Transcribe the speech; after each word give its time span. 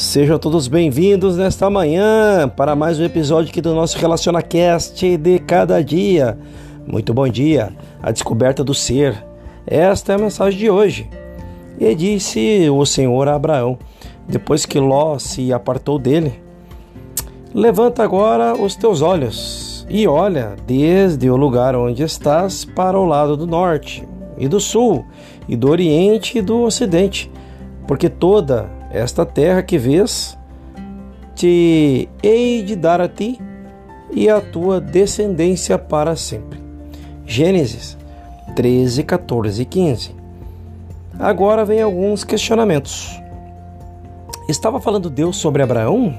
Sejam 0.00 0.38
todos 0.38 0.66
bem-vindos 0.66 1.36
nesta 1.36 1.68
manhã 1.68 2.48
para 2.48 2.74
mais 2.74 2.98
um 2.98 3.04
episódio 3.04 3.50
aqui 3.50 3.60
do 3.60 3.74
nosso 3.74 3.98
RelacionaCast 3.98 5.18
de 5.18 5.38
cada 5.40 5.84
dia. 5.84 6.38
Muito 6.86 7.12
bom 7.12 7.28
dia, 7.28 7.76
a 8.02 8.10
descoberta 8.10 8.64
do 8.64 8.72
ser. 8.72 9.22
Esta 9.66 10.12
é 10.12 10.14
a 10.14 10.18
mensagem 10.18 10.58
de 10.58 10.70
hoje. 10.70 11.06
E 11.78 11.94
disse 11.94 12.66
o 12.70 12.86
Senhor 12.86 13.28
a 13.28 13.34
Abraão, 13.34 13.78
depois 14.26 14.64
que 14.64 14.80
Ló 14.80 15.18
se 15.18 15.52
apartou 15.52 15.98
dele: 15.98 16.42
Levanta 17.52 18.02
agora 18.02 18.54
os 18.54 18.74
teus 18.74 19.02
olhos 19.02 19.86
e 19.86 20.08
olha 20.08 20.56
desde 20.66 21.28
o 21.28 21.36
lugar 21.36 21.76
onde 21.76 22.02
estás 22.02 22.64
para 22.64 22.98
o 22.98 23.04
lado 23.04 23.36
do 23.36 23.46
norte 23.46 24.02
e 24.38 24.48
do 24.48 24.60
sul 24.60 25.04
e 25.46 25.54
do 25.54 25.68
oriente 25.68 26.38
e 26.38 26.42
do 26.42 26.62
ocidente, 26.62 27.30
porque 27.86 28.08
toda 28.08 28.79
esta 28.90 29.24
terra 29.24 29.62
que 29.62 29.78
vês, 29.78 30.36
te 31.34 32.08
hei 32.22 32.62
de 32.62 32.74
dar 32.74 33.00
a 33.00 33.08
ti 33.08 33.40
e 34.12 34.28
a 34.28 34.40
tua 34.40 34.80
descendência 34.80 35.78
para 35.78 36.16
sempre. 36.16 36.60
Gênesis 37.24 37.96
13, 38.56 39.04
14 39.04 39.62
e 39.62 39.64
15. 39.64 40.14
Agora 41.18 41.64
vem 41.64 41.80
alguns 41.80 42.24
questionamentos. 42.24 43.20
Estava 44.48 44.80
falando 44.80 45.08
Deus 45.08 45.36
sobre 45.36 45.62
Abraão? 45.62 46.18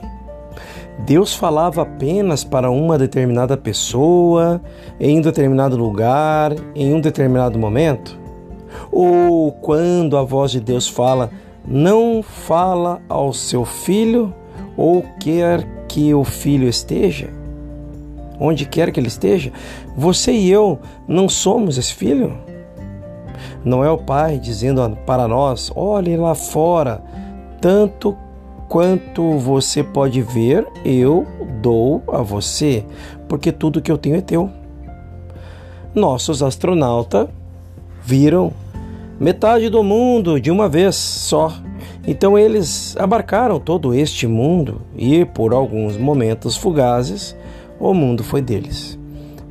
Deus 1.00 1.34
falava 1.34 1.82
apenas 1.82 2.44
para 2.44 2.70
uma 2.70 2.98
determinada 2.98 3.58
pessoa, 3.58 4.62
em 5.00 5.18
um 5.18 5.22
determinado 5.22 5.76
lugar, 5.76 6.54
em 6.76 6.94
um 6.94 7.02
determinado 7.02 7.58
momento? 7.58 8.20
Ou 8.92 9.52
quando 9.52 10.16
a 10.18 10.24
voz 10.24 10.52
de 10.52 10.60
Deus 10.60 10.88
fala 10.88 11.32
não 11.66 12.24
fala 12.24 13.02
ao 13.08 13.34
seu 13.34 13.66
filho 13.66 14.34
ou 14.76 15.04
quer 15.20 15.86
que 15.88 16.14
o 16.14 16.24
filho 16.24 16.68
esteja? 16.68 17.30
Onde 18.40 18.66
quer 18.66 18.92
que 18.92 19.00
ele 19.00 19.08
esteja? 19.08 19.52
Você 19.96 20.32
e 20.32 20.50
eu 20.50 20.80
não 21.08 21.30
somos 21.30 21.78
esse 21.78 21.94
filho? 21.94 22.38
Não 23.64 23.84
é 23.84 23.92
o 23.92 23.98
pai 23.98 24.40
dizendo 24.40 24.98
para 25.06 25.28
nós: 25.28 25.72
olhe 25.76 26.18
lá 26.18 26.34
fora, 26.34 27.04
tanto 27.60 28.18
quanto 28.68 29.38
você 29.38 29.84
pode 29.84 30.22
ver, 30.22 30.68
eu 30.84 31.28
dou 31.62 32.02
a 32.08 32.22
você, 32.22 32.86
porque 33.28 33.52
tudo 33.52 33.82
que 33.82 33.92
eu 33.92 33.98
tenho 33.98 34.16
é 34.16 34.22
teu. 34.22 34.50
Nossos 35.94 36.42
astronautas 36.42 37.28
viram 38.02 38.52
metade 39.22 39.70
do 39.70 39.84
mundo 39.84 40.42
de 40.42 40.50
uma 40.50 40.68
vez 40.68 40.96
só. 40.96 41.54
Então 42.08 42.40
eles 42.40 42.98
abarcaram 42.98 43.60
todo 43.60 43.94
este 43.94 44.26
mundo 44.26 44.82
e, 44.98 45.24
por 45.24 45.54
alguns 45.54 45.96
momentos 45.96 46.58
fugazes, 46.58 47.36
o 47.80 47.94
mundo 47.94 48.24
foi 48.24 48.42
deles. 48.42 48.98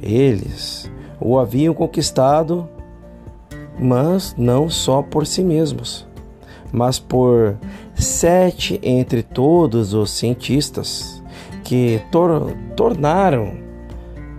Eles 0.02 0.90
o 1.20 1.38
haviam 1.38 1.72
conquistado, 1.72 2.68
mas 3.78 4.34
não 4.36 4.68
só 4.68 5.02
por 5.02 5.24
si 5.24 5.44
mesmos, 5.44 6.04
mas 6.72 6.98
por 6.98 7.56
sete 7.94 8.80
entre 8.82 9.22
todos 9.22 9.94
os 9.94 10.10
cientistas 10.10 11.22
que 11.62 12.00
tor 12.10 12.56
tornaram 12.74 13.52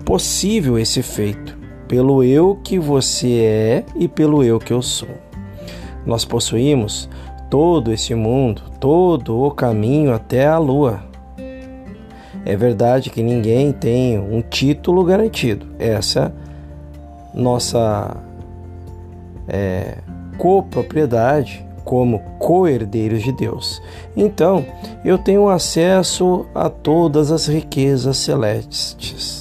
possível 0.03 0.77
esse 0.77 1.01
feito 1.01 1.60
pelo 1.91 2.23
eu 2.23 2.57
que 2.63 2.79
você 2.79 3.41
é 3.41 3.85
e 3.97 4.07
pelo 4.07 4.45
eu 4.45 4.59
que 4.59 4.71
eu 4.71 4.81
sou. 4.81 5.09
Nós 6.05 6.23
possuímos 6.23 7.09
todo 7.49 7.91
esse 7.91 8.15
mundo, 8.15 8.61
todo 8.79 9.37
o 9.37 9.51
caminho 9.51 10.13
até 10.13 10.47
a 10.47 10.57
lua. 10.57 11.03
É 12.45 12.55
verdade 12.55 13.09
que 13.09 13.21
ninguém 13.21 13.73
tem 13.73 14.17
um 14.17 14.41
título 14.41 15.03
garantido. 15.03 15.67
Essa 15.77 16.33
nossa 17.33 18.15
é, 19.49 19.97
copropriedade 20.37 21.65
como 21.83 22.19
co-herdeiros 22.39 23.21
de 23.21 23.33
Deus. 23.33 23.81
Então, 24.15 24.65
eu 25.03 25.17
tenho 25.17 25.49
acesso 25.49 26.45
a 26.55 26.69
todas 26.69 27.33
as 27.33 27.47
riquezas 27.47 28.15
celestes 28.15 29.40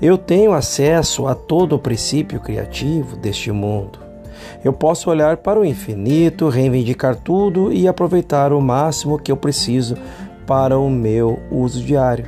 eu 0.00 0.16
tenho 0.16 0.52
acesso 0.52 1.26
a 1.26 1.34
todo 1.34 1.76
o 1.76 1.78
princípio 1.78 2.40
criativo 2.40 3.16
deste 3.16 3.52
mundo. 3.52 3.98
Eu 4.64 4.72
posso 4.72 5.10
olhar 5.10 5.38
para 5.38 5.60
o 5.60 5.64
infinito, 5.64 6.48
reivindicar 6.48 7.16
tudo 7.16 7.72
e 7.72 7.86
aproveitar 7.86 8.52
o 8.52 8.60
máximo 8.60 9.18
que 9.18 9.30
eu 9.30 9.36
preciso 9.36 9.96
para 10.46 10.78
o 10.78 10.88
meu 10.88 11.38
uso 11.50 11.82
diário. 11.82 12.26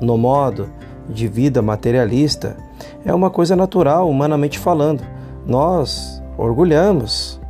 No 0.00 0.16
modo 0.16 0.68
de 1.08 1.28
vida 1.28 1.60
materialista, 1.60 2.56
é 3.04 3.14
uma 3.14 3.30
coisa 3.30 3.54
natural, 3.54 4.08
humanamente 4.08 4.58
falando. 4.58 5.02
Nós 5.46 6.22
orgulhamos, 6.38 7.40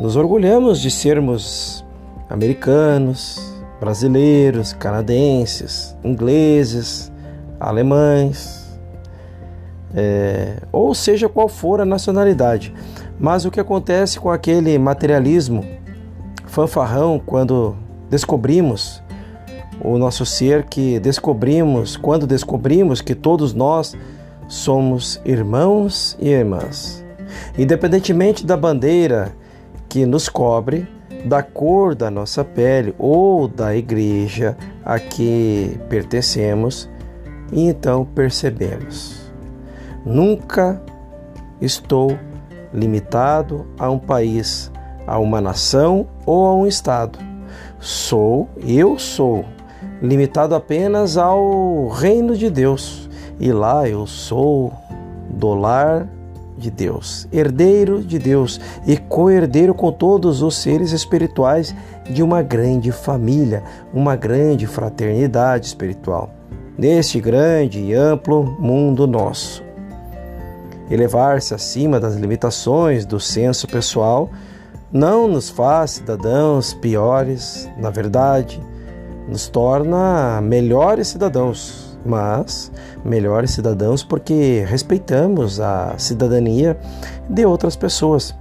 nos 0.00 0.16
orgulhamos 0.16 0.80
de 0.80 0.90
sermos 0.90 1.84
americanos, 2.28 3.54
brasileiros, 3.80 4.72
canadenses, 4.72 5.96
ingleses, 6.02 7.12
alemães, 7.58 8.66
é, 9.94 10.58
ou 10.72 10.94
seja 10.94 11.28
qual 11.28 11.48
for 11.48 11.80
a 11.80 11.84
nacionalidade. 11.84 12.72
Mas 13.18 13.44
o 13.44 13.50
que 13.50 13.60
acontece 13.60 14.20
com 14.20 14.30
aquele 14.30 14.78
materialismo 14.78 15.64
fanfarrão 16.46 17.20
quando 17.24 17.76
descobrimos 18.10 19.02
o 19.80 19.98
nosso 19.98 20.24
ser, 20.24 20.64
que 20.64 20.98
descobrimos, 20.98 21.96
quando 21.96 22.26
descobrimos 22.26 23.00
que 23.00 23.14
todos 23.14 23.52
nós 23.52 23.94
somos 24.48 25.20
irmãos 25.24 26.16
e 26.20 26.28
irmãs, 26.28 27.04
independentemente 27.58 28.46
da 28.46 28.56
bandeira 28.56 29.32
que 29.88 30.06
nos 30.06 30.28
cobre, 30.28 30.88
da 31.24 31.42
cor 31.42 31.94
da 31.94 32.10
nossa 32.10 32.44
pele 32.44 32.94
ou 32.98 33.48
da 33.48 33.74
igreja 33.74 34.56
a 34.84 34.98
que 34.98 35.78
pertencemos, 35.88 36.88
e 37.52 37.68
então 37.68 38.04
percebemos: 38.04 39.30
nunca 40.04 40.80
estou 41.60 42.18
limitado 42.72 43.66
a 43.78 43.90
um 43.90 43.98
país, 43.98 44.70
a 45.06 45.18
uma 45.18 45.40
nação 45.40 46.06
ou 46.24 46.46
a 46.46 46.54
um 46.54 46.66
estado. 46.66 47.18
Sou, 47.78 48.48
eu 48.58 48.98
sou, 48.98 49.44
limitado 50.02 50.54
apenas 50.54 51.16
ao 51.16 51.88
reino 51.88 52.36
de 52.36 52.50
Deus. 52.50 53.08
E 53.38 53.52
lá 53.52 53.88
eu 53.88 54.06
sou 54.06 54.72
do 55.28 55.52
lar 55.54 56.08
de 56.56 56.70
Deus, 56.70 57.28
herdeiro 57.30 58.02
de 58.02 58.18
Deus 58.18 58.58
e 58.86 58.96
co-herdeiro 58.96 59.74
com 59.74 59.92
todos 59.92 60.40
os 60.40 60.56
seres 60.56 60.90
espirituais 60.92 61.74
de 62.08 62.22
uma 62.22 62.40
grande 62.42 62.90
família, 62.90 63.62
uma 63.92 64.16
grande 64.16 64.66
fraternidade 64.66 65.66
espiritual 65.66 66.30
neste 66.78 67.20
grande 67.20 67.80
e 67.80 67.94
amplo 67.94 68.44
mundo 68.58 69.06
nosso. 69.06 69.64
Elevar-se 70.90 71.54
acima 71.54 71.98
das 71.98 72.14
limitações 72.14 73.04
do 73.04 73.18
senso 73.18 73.66
pessoal 73.66 74.30
não 74.92 75.26
nos 75.26 75.50
faz 75.50 75.92
cidadãos 75.92 76.72
piores, 76.74 77.68
na 77.76 77.90
verdade, 77.90 78.60
nos 79.28 79.48
torna 79.48 80.40
melhores 80.40 81.08
cidadãos, 81.08 81.98
mas 82.04 82.70
melhores 83.04 83.50
cidadãos 83.50 84.04
porque 84.04 84.64
respeitamos 84.68 85.60
a 85.60 85.94
cidadania 85.98 86.78
de 87.28 87.44
outras 87.44 87.74
pessoas. 87.74 88.34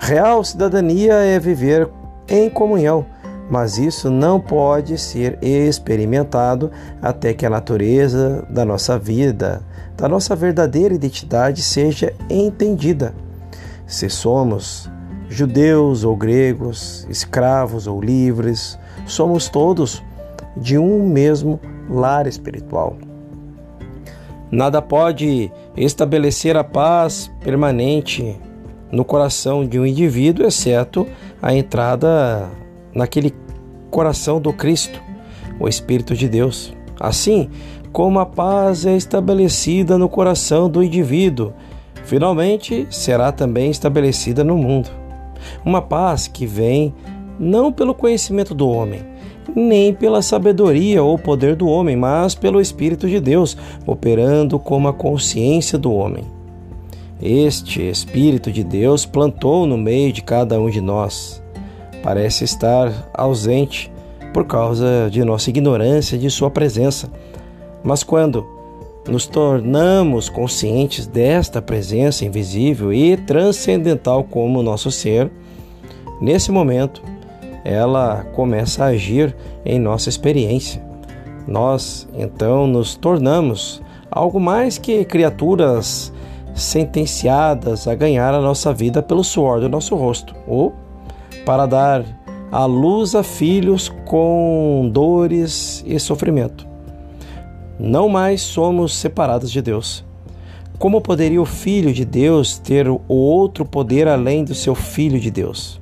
Real 0.00 0.42
cidadania 0.42 1.14
é 1.14 1.38
viver 1.38 1.88
em 2.28 2.50
comunhão 2.50 3.06
mas 3.50 3.78
isso 3.78 4.08
não 4.08 4.40
pode 4.40 4.96
ser 4.96 5.36
experimentado 5.42 6.70
até 7.02 7.34
que 7.34 7.44
a 7.44 7.50
natureza 7.50 8.46
da 8.48 8.64
nossa 8.64 8.96
vida, 8.96 9.62
da 9.96 10.08
nossa 10.08 10.36
verdadeira 10.36 10.94
identidade 10.94 11.60
seja 11.60 12.14
entendida. 12.30 13.12
Se 13.86 14.08
somos 14.08 14.88
judeus 15.28 16.04
ou 16.04 16.16
gregos, 16.16 17.06
escravos 17.10 17.88
ou 17.88 18.00
livres, 18.00 18.78
somos 19.04 19.48
todos 19.48 20.00
de 20.56 20.78
um 20.78 21.08
mesmo 21.08 21.58
lar 21.88 22.28
espiritual. 22.28 22.96
Nada 24.50 24.80
pode 24.80 25.50
estabelecer 25.76 26.56
a 26.56 26.64
paz 26.64 27.30
permanente 27.42 28.38
no 28.90 29.04
coração 29.04 29.64
de 29.64 29.78
um 29.78 29.86
indivíduo, 29.86 30.46
exceto 30.46 31.06
a 31.40 31.54
entrada 31.54 32.48
naquele 32.94 33.34
coração 33.90 34.40
do 34.40 34.52
Cristo, 34.52 35.00
o 35.58 35.68
Espírito 35.68 36.14
de 36.14 36.28
Deus. 36.28 36.72
Assim 36.98 37.48
como 37.92 38.20
a 38.20 38.26
paz 38.26 38.86
é 38.86 38.96
estabelecida 38.96 39.98
no 39.98 40.08
coração 40.08 40.68
do 40.70 40.82
indivíduo, 40.82 41.52
finalmente 42.04 42.86
será 42.90 43.32
também 43.32 43.70
estabelecida 43.70 44.44
no 44.44 44.56
mundo. 44.56 44.90
Uma 45.64 45.82
paz 45.82 46.28
que 46.28 46.46
vem 46.46 46.94
não 47.38 47.72
pelo 47.72 47.94
conhecimento 47.94 48.54
do 48.54 48.68
homem, 48.68 49.00
nem 49.56 49.92
pela 49.92 50.22
sabedoria 50.22 51.02
ou 51.02 51.18
poder 51.18 51.56
do 51.56 51.66
homem, 51.66 51.96
mas 51.96 52.34
pelo 52.34 52.60
Espírito 52.60 53.08
de 53.08 53.18
Deus, 53.18 53.56
operando 53.86 54.58
como 54.58 54.86
a 54.86 54.92
consciência 54.92 55.78
do 55.78 55.92
homem. 55.92 56.24
Este 57.20 57.88
Espírito 57.88 58.52
de 58.52 58.62
Deus 58.62 59.04
plantou 59.04 59.66
no 59.66 59.76
meio 59.76 60.12
de 60.12 60.22
cada 60.22 60.60
um 60.60 60.70
de 60.70 60.80
nós. 60.80 61.42
Parece 62.02 62.44
estar 62.44 63.10
ausente 63.12 63.92
por 64.32 64.46
causa 64.46 65.08
de 65.10 65.24
nossa 65.24 65.50
ignorância 65.50 66.16
de 66.16 66.30
Sua 66.30 66.50
presença. 66.50 67.10
Mas 67.82 68.02
quando 68.02 68.46
nos 69.08 69.26
tornamos 69.26 70.28
conscientes 70.28 71.06
desta 71.06 71.60
presença 71.60 72.24
invisível 72.24 72.92
e 72.92 73.16
transcendental 73.16 74.24
como 74.24 74.62
nosso 74.62 74.90
ser, 74.90 75.30
nesse 76.20 76.50
momento 76.52 77.02
ela 77.64 78.24
começa 78.34 78.84
a 78.84 78.88
agir 78.88 79.34
em 79.64 79.78
nossa 79.78 80.08
experiência. 80.08 80.82
Nós 81.46 82.08
então 82.14 82.66
nos 82.66 82.94
tornamos 82.94 83.82
algo 84.10 84.38
mais 84.40 84.78
que 84.78 85.04
criaturas 85.04 86.12
sentenciadas 86.54 87.86
a 87.86 87.94
ganhar 87.94 88.34
a 88.34 88.40
nossa 88.40 88.72
vida 88.72 89.02
pelo 89.02 89.24
suor 89.24 89.60
do 89.60 89.68
nosso 89.68 89.94
rosto, 89.94 90.34
ou 90.46 90.74
para 91.44 91.66
dar 91.66 92.04
a 92.50 92.64
luz 92.64 93.14
a 93.14 93.22
filhos 93.22 93.88
com 94.06 94.90
dores 94.92 95.84
e 95.86 95.98
sofrimento. 95.98 96.66
Não 97.78 98.08
mais 98.08 98.40
somos 98.40 98.94
separados 98.94 99.50
de 99.50 99.62
Deus. 99.62 100.04
Como 100.78 101.00
poderia 101.00 101.40
o 101.40 101.46
Filho 101.46 101.92
de 101.92 102.04
Deus 102.04 102.58
ter 102.58 102.88
o 102.88 103.02
outro 103.08 103.64
poder 103.64 104.08
além 104.08 104.44
do 104.44 104.54
seu 104.54 104.74
Filho 104.74 105.20
de 105.20 105.30
Deus? 105.30 105.80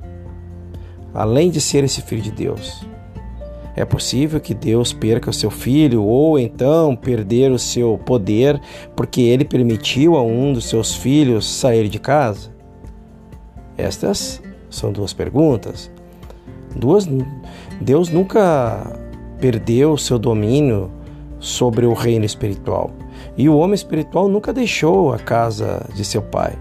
Além 1.13 1.49
de 1.49 1.59
ser 1.59 1.83
esse 1.83 2.01
Filho 2.01 2.21
de 2.21 2.31
Deus. 2.31 2.85
É 3.75 3.85
possível 3.85 4.41
que 4.41 4.53
Deus 4.53 4.91
perca 4.91 5.29
o 5.29 5.33
seu 5.33 5.49
filho 5.49 6.03
ou 6.03 6.37
então 6.37 6.97
perder 6.97 7.49
o 7.49 7.57
seu 7.57 7.97
poder 7.97 8.59
porque 8.93 9.21
ele 9.21 9.45
permitiu 9.45 10.17
a 10.17 10.21
um 10.21 10.51
dos 10.51 10.65
seus 10.65 10.93
filhos 10.93 11.47
sair 11.47 11.87
de 11.87 11.97
casa? 11.97 12.53
Estas 13.77 14.41
são 14.69 14.91
duas 14.91 15.13
perguntas. 15.13 15.91
Duas, 16.75 17.07
Deus 17.81 18.09
nunca 18.09 18.85
perdeu 19.39 19.97
seu 19.97 20.19
domínio 20.19 20.91
sobre 21.39 21.85
o 21.85 21.93
reino 21.93 22.25
espiritual. 22.25 22.91
E 23.37 23.49
o 23.49 23.57
homem 23.57 23.73
espiritual 23.73 24.27
nunca 24.27 24.53
deixou 24.53 25.13
a 25.13 25.17
casa 25.17 25.85
de 25.95 26.03
seu 26.03 26.21
pai. 26.21 26.53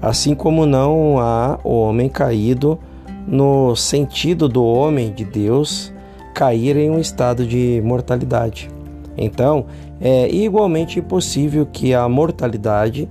Assim 0.00 0.34
como 0.34 0.66
não 0.66 1.18
há 1.18 1.58
homem 1.64 2.08
caído 2.08 2.78
no 3.26 3.74
sentido 3.76 4.48
do 4.48 4.64
homem 4.64 5.12
de 5.12 5.24
Deus 5.24 5.92
cair 6.34 6.76
em 6.76 6.90
um 6.90 6.98
estado 7.00 7.46
de 7.46 7.82
mortalidade. 7.84 8.70
Então, 9.16 9.66
é 10.00 10.32
igualmente 10.32 11.00
impossível 11.00 11.66
que 11.66 11.92
a 11.92 12.08
mortalidade 12.08 13.08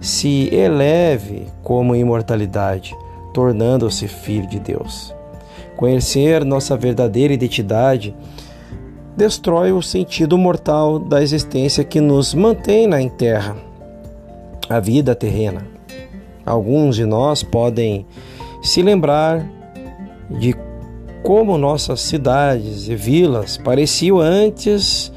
se 0.00 0.48
eleve 0.54 1.46
como 1.62 1.94
imortalidade, 1.94 2.96
tornando-se 3.32 4.08
filho 4.08 4.46
de 4.46 4.58
Deus. 4.58 5.14
Conhecer 5.76 6.44
nossa 6.44 6.76
verdadeira 6.76 7.32
identidade 7.32 8.14
destrói 9.16 9.72
o 9.72 9.82
sentido 9.82 10.38
mortal 10.38 10.98
da 10.98 11.22
existência 11.22 11.84
que 11.84 12.00
nos 12.00 12.34
mantém 12.34 12.86
na 12.86 12.98
terra, 13.08 13.56
a 14.68 14.80
vida 14.80 15.14
terrena. 15.14 15.66
Alguns 16.44 16.96
de 16.96 17.04
nós 17.04 17.42
podem 17.42 18.06
se 18.62 18.82
lembrar 18.82 19.46
de 20.30 20.54
como 21.22 21.58
nossas 21.58 22.00
cidades 22.00 22.88
e 22.88 22.94
vilas 22.94 23.56
pareciam 23.56 24.18
antes 24.18 25.12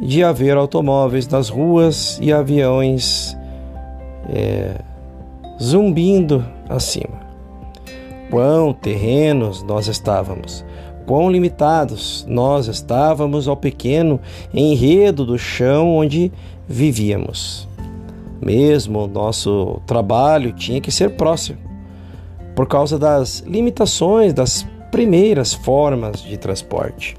de 0.00 0.22
haver 0.24 0.56
automóveis 0.56 1.28
nas 1.28 1.48
ruas 1.48 2.18
e 2.20 2.32
aviões 2.32 3.36
é, 4.28 4.80
zumbindo 5.60 6.44
acima. 6.68 7.21
Quão 8.32 8.72
terrenos 8.72 9.62
nós 9.62 9.88
estávamos, 9.88 10.64
quão 11.06 11.30
limitados 11.30 12.24
nós 12.26 12.66
estávamos 12.66 13.46
ao 13.46 13.58
pequeno 13.58 14.18
enredo 14.54 15.26
do 15.26 15.36
chão 15.38 15.94
onde 15.96 16.32
vivíamos. 16.66 17.68
Mesmo 18.40 19.06
nosso 19.06 19.82
trabalho 19.86 20.50
tinha 20.54 20.80
que 20.80 20.90
ser 20.90 21.10
próximo, 21.10 21.58
por 22.56 22.66
causa 22.66 22.98
das 22.98 23.40
limitações 23.40 24.32
das 24.32 24.66
primeiras 24.90 25.52
formas 25.52 26.22
de 26.22 26.38
transporte. 26.38 27.14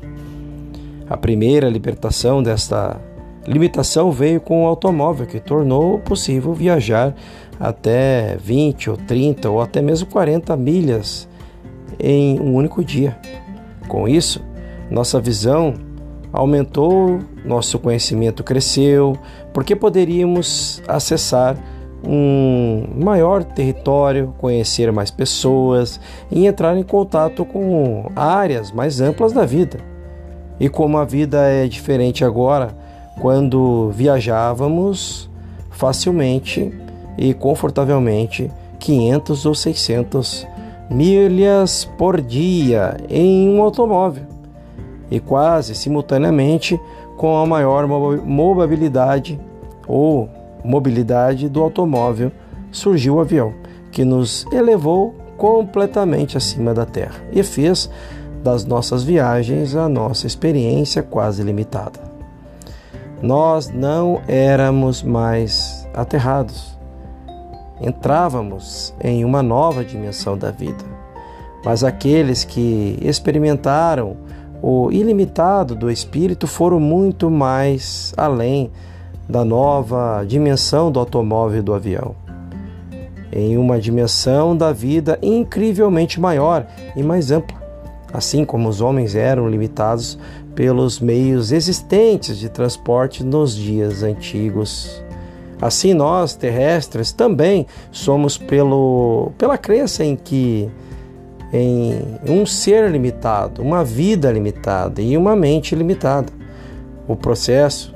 A 1.08 1.16
primeira 1.16 1.70
libertação 1.70 2.42
desta 2.42 3.00
limitação 3.48 4.12
veio 4.12 4.42
com 4.42 4.64
o 4.64 4.68
automóvel, 4.68 5.28
que 5.28 5.40
tornou 5.40 6.00
possível 6.00 6.54
viajar 6.56 7.14
até 7.60 8.38
20 8.38 8.90
ou 8.90 8.98
30 8.98 9.50
ou 9.50 9.62
até 9.62 9.82
mesmo 9.82 10.08
40 10.08 10.56
milhas 10.58 11.28
em 12.00 12.40
um 12.40 12.56
único 12.56 12.84
dia. 12.84 13.18
Com 13.88 14.08
isso, 14.08 14.44
nossa 14.90 15.20
visão 15.20 15.74
aumentou, 16.32 17.20
nosso 17.46 17.78
conhecimento 17.78 18.44
cresceu, 18.44 19.16
porque 19.54 19.76
poderíamos 19.76 20.82
acessar 20.88 21.58
um 22.06 22.86
maior 23.02 23.44
território, 23.44 24.34
conhecer 24.38 24.92
mais 24.92 25.10
pessoas 25.10 26.00
e 26.32 26.46
entrar 26.46 26.76
em 26.76 26.84
contato 26.84 27.46
com 27.46 28.10
áreas 28.16 28.72
mais 28.72 29.00
amplas 29.00 29.32
da 29.32 29.46
vida. 29.46 29.80
E 30.60 30.68
como 30.68 30.98
a 30.98 31.06
vida 31.06 31.48
é 31.48 31.68
diferente 31.68 32.26
agora, 32.26 32.76
quando 33.22 33.90
viajávamos 33.92 35.30
facilmente 35.72 36.74
e 37.18 37.34
confortavelmente 37.34 38.52
500 38.80 39.46
ou 39.46 39.56
600 39.56 40.48
milhas 40.90 41.86
por 41.98 42.22
dia 42.22 42.98
em 43.10 43.50
um 43.50 43.62
automóvel 43.62 44.34
e 45.10 45.20
quase 45.20 45.76
simultaneamente 45.76 46.80
com 47.18 47.38
a 47.38 47.46
maior 47.46 47.88
mobilidade 47.88 49.40
ou 49.88 50.28
mobilidade 50.64 51.48
do 51.50 51.62
automóvel, 51.62 52.32
surgiu 52.72 53.16
o 53.16 53.20
avião, 53.20 53.54
que 53.92 54.04
nos 54.04 54.46
elevou 54.52 55.14
completamente 55.38 56.38
acima 56.38 56.74
da 56.74 56.86
Terra 56.86 57.16
e 57.32 57.44
fez 57.44 57.90
das 58.44 58.66
nossas 58.66 59.04
viagens 59.04 59.76
a 59.76 59.88
nossa 59.88 60.26
experiência 60.26 61.04
quase 61.04 61.44
limitada. 61.44 62.00
Nós 63.22 63.70
não 63.70 64.22
éramos 64.28 65.04
mais 65.04 65.88
aterrados. 65.94 66.73
Entrávamos 67.84 68.94
em 69.04 69.26
uma 69.26 69.44
nova 69.44 69.84
dimensão 69.84 70.38
da 70.38 70.50
vida. 70.50 70.84
Mas 71.66 71.84
aqueles 71.84 72.46
que 72.46 72.98
experimentaram 73.02 74.18
o 74.62 74.90
ilimitado 74.90 75.76
do 75.76 75.92
Espírito 75.92 76.48
foram 76.48 76.80
muito 76.80 77.30
mais 77.30 78.14
além 78.16 78.72
da 79.28 79.44
nova 79.44 80.24
dimensão 80.26 80.90
do 80.90 81.02
automóvel 81.02 81.60
e 81.60 81.62
do 81.62 81.74
avião. 81.74 82.16
Em 83.30 83.58
uma 83.58 83.78
dimensão 83.78 84.56
da 84.56 84.72
vida 84.72 85.20
incrivelmente 85.22 86.18
maior 86.18 86.66
e 86.96 87.04
mais 87.04 87.30
ampla, 87.32 87.62
assim 88.14 88.46
como 88.46 88.70
os 88.70 88.80
homens 88.80 89.16
eram 89.16 89.50
limitados 89.50 90.18
pelos 90.56 91.02
meios 91.02 91.52
existentes 91.52 92.38
de 92.38 92.48
transporte 92.48 93.22
nos 93.22 93.54
dias 93.54 94.02
antigos. 94.02 95.03
Assim 95.62 95.94
nós, 95.94 96.36
terrestres, 96.36 97.12
também 97.12 97.66
somos 97.92 98.38
pelo, 98.38 99.32
pela 99.38 99.58
crença 99.58 100.04
em 100.04 100.16
que 100.16 100.70
em 101.54 102.02
um 102.28 102.46
ser 102.46 102.90
limitado, 102.90 103.62
uma 103.62 103.84
vida 103.84 104.32
limitada 104.32 105.02
e 105.02 105.16
uma 105.16 105.36
mente 105.36 105.76
limitada. 105.76 106.34
O 107.08 107.16
processo 107.16 107.94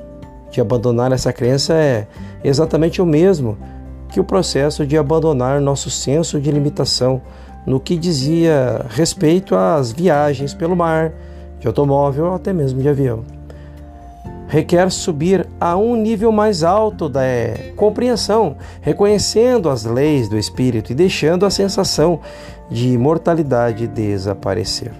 de 0.50 0.60
abandonar 0.60 1.10
essa 1.12 1.32
crença 1.32 1.74
é 1.74 2.06
exatamente 2.44 3.02
o 3.02 3.06
mesmo 3.06 3.58
que 4.08 4.20
o 4.20 4.24
processo 4.24 4.86
de 4.86 4.96
abandonar 4.96 5.60
nosso 5.60 5.90
senso 5.90 6.40
de 6.40 6.50
limitação 6.50 7.20
no 7.66 7.80
que 7.80 7.96
dizia 7.96 8.86
respeito 8.88 9.54
às 9.54 9.92
viagens 9.92 10.54
pelo 10.54 10.74
mar, 10.74 11.12
de 11.58 11.66
automóvel 11.66 12.26
ou 12.26 12.34
até 12.34 12.52
mesmo 12.52 12.80
de 12.80 12.88
avião. 12.88 13.37
Requer 14.48 14.90
subir 14.90 15.46
a 15.60 15.76
um 15.76 15.94
nível 15.94 16.32
mais 16.32 16.64
alto 16.64 17.08
da 17.08 17.22
compreensão, 17.76 18.56
reconhecendo 18.80 19.68
as 19.68 19.84
leis 19.84 20.28
do 20.28 20.38
espírito 20.38 20.90
e 20.90 20.94
deixando 20.94 21.44
a 21.44 21.50
sensação 21.50 22.20
de 22.70 22.88
imortalidade 22.88 23.86
desaparecer. 23.86 24.92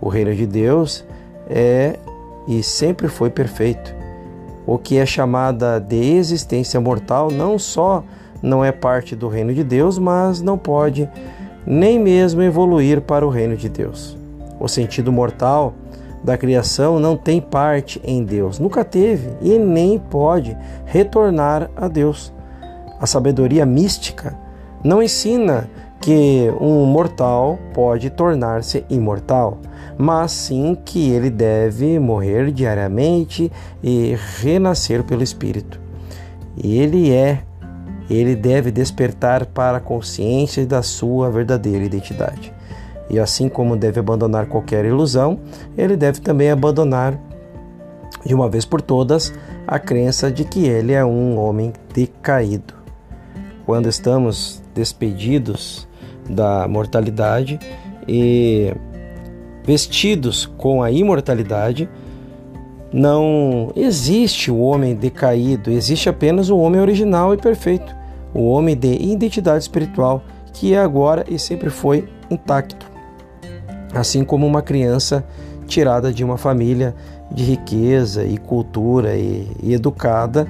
O 0.00 0.08
reino 0.08 0.34
de 0.34 0.46
Deus 0.46 1.04
é 1.48 1.96
e 2.46 2.62
sempre 2.62 3.08
foi 3.08 3.30
perfeito 3.30 3.94
o 4.66 4.78
que 4.78 4.96
é 4.98 5.04
chamada 5.04 5.78
de 5.78 5.96
existência 5.96 6.80
mortal 6.80 7.30
não 7.30 7.58
só 7.58 8.02
não 8.42 8.64
é 8.64 8.72
parte 8.72 9.16
do 9.16 9.28
reino 9.28 9.54
de 9.54 9.64
Deus, 9.64 9.98
mas 9.98 10.42
não 10.42 10.58
pode 10.58 11.08
nem 11.66 11.98
mesmo 11.98 12.42
evoluir 12.42 13.00
para 13.00 13.26
o 13.26 13.30
reino 13.30 13.56
de 13.56 13.70
Deus. 13.70 14.16
O 14.60 14.68
sentido 14.68 15.10
mortal 15.10 15.72
da 16.24 16.38
criação 16.38 16.98
não 16.98 17.18
tem 17.18 17.38
parte 17.38 18.00
em 18.02 18.24
Deus, 18.24 18.58
nunca 18.58 18.82
teve 18.82 19.28
e 19.42 19.58
nem 19.58 19.98
pode 19.98 20.56
retornar 20.86 21.70
a 21.76 21.86
Deus. 21.86 22.32
A 22.98 23.06
sabedoria 23.06 23.66
mística 23.66 24.34
não 24.82 25.02
ensina 25.02 25.68
que 26.00 26.50
um 26.58 26.86
mortal 26.86 27.58
pode 27.74 28.08
tornar-se 28.08 28.84
imortal, 28.88 29.58
mas 29.98 30.32
sim 30.32 30.76
que 30.82 31.10
ele 31.10 31.28
deve 31.28 31.98
morrer 31.98 32.50
diariamente 32.50 33.52
e 33.82 34.16
renascer 34.40 35.04
pelo 35.04 35.22
Espírito. 35.22 35.78
Ele 36.56 37.12
é, 37.12 37.42
ele 38.08 38.34
deve 38.34 38.70
despertar 38.70 39.44
para 39.44 39.76
a 39.76 39.80
consciência 39.80 40.64
da 40.64 40.82
sua 40.82 41.30
verdadeira 41.30 41.84
identidade. 41.84 42.53
E 43.08 43.18
assim 43.18 43.48
como 43.48 43.76
deve 43.76 44.00
abandonar 44.00 44.46
qualquer 44.46 44.84
ilusão, 44.84 45.38
ele 45.76 45.96
deve 45.96 46.20
também 46.20 46.50
abandonar, 46.50 47.18
de 48.24 48.34
uma 48.34 48.48
vez 48.48 48.64
por 48.64 48.80
todas, 48.80 49.32
a 49.66 49.78
crença 49.78 50.30
de 50.30 50.44
que 50.44 50.66
ele 50.66 50.92
é 50.92 51.04
um 51.04 51.38
homem 51.38 51.72
decaído. 51.92 52.74
Quando 53.66 53.88
estamos 53.88 54.62
despedidos 54.74 55.88
da 56.28 56.66
mortalidade 56.68 57.58
e 58.06 58.74
vestidos 59.64 60.46
com 60.46 60.82
a 60.82 60.90
imortalidade, 60.90 61.88
não 62.92 63.72
existe 63.74 64.50
o 64.50 64.58
homem 64.58 64.94
decaído, 64.94 65.70
existe 65.70 66.08
apenas 66.08 66.50
o 66.50 66.58
homem 66.58 66.80
original 66.80 67.34
e 67.34 67.36
perfeito, 67.36 67.94
o 68.32 68.46
homem 68.46 68.76
de 68.76 68.94
identidade 68.94 69.62
espiritual, 69.62 70.22
que 70.52 70.74
é 70.74 70.78
agora 70.78 71.24
e 71.28 71.38
sempre 71.38 71.70
foi 71.70 72.08
intacto 72.30 72.83
assim 73.94 74.24
como 74.24 74.46
uma 74.46 74.60
criança 74.60 75.24
tirada 75.66 76.12
de 76.12 76.24
uma 76.24 76.36
família 76.36 76.94
de 77.30 77.44
riqueza 77.44 78.24
e 78.24 78.36
cultura 78.36 79.16
e, 79.16 79.48
e 79.62 79.72
educada 79.72 80.46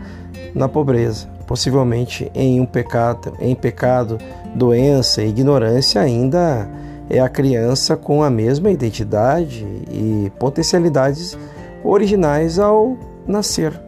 na 0.54 0.68
pobreza, 0.68 1.28
possivelmente 1.46 2.30
em 2.34 2.60
um 2.60 2.66
pecado, 2.66 3.32
em 3.40 3.54
pecado, 3.54 4.18
doença 4.54 5.22
e 5.22 5.28
ignorância 5.28 6.00
ainda 6.00 6.68
é 7.08 7.20
a 7.20 7.28
criança 7.28 7.96
com 7.96 8.22
a 8.22 8.30
mesma 8.30 8.70
identidade 8.70 9.64
e 9.90 10.32
potencialidades 10.38 11.36
originais 11.82 12.58
ao 12.58 12.96
nascer. 13.26 13.78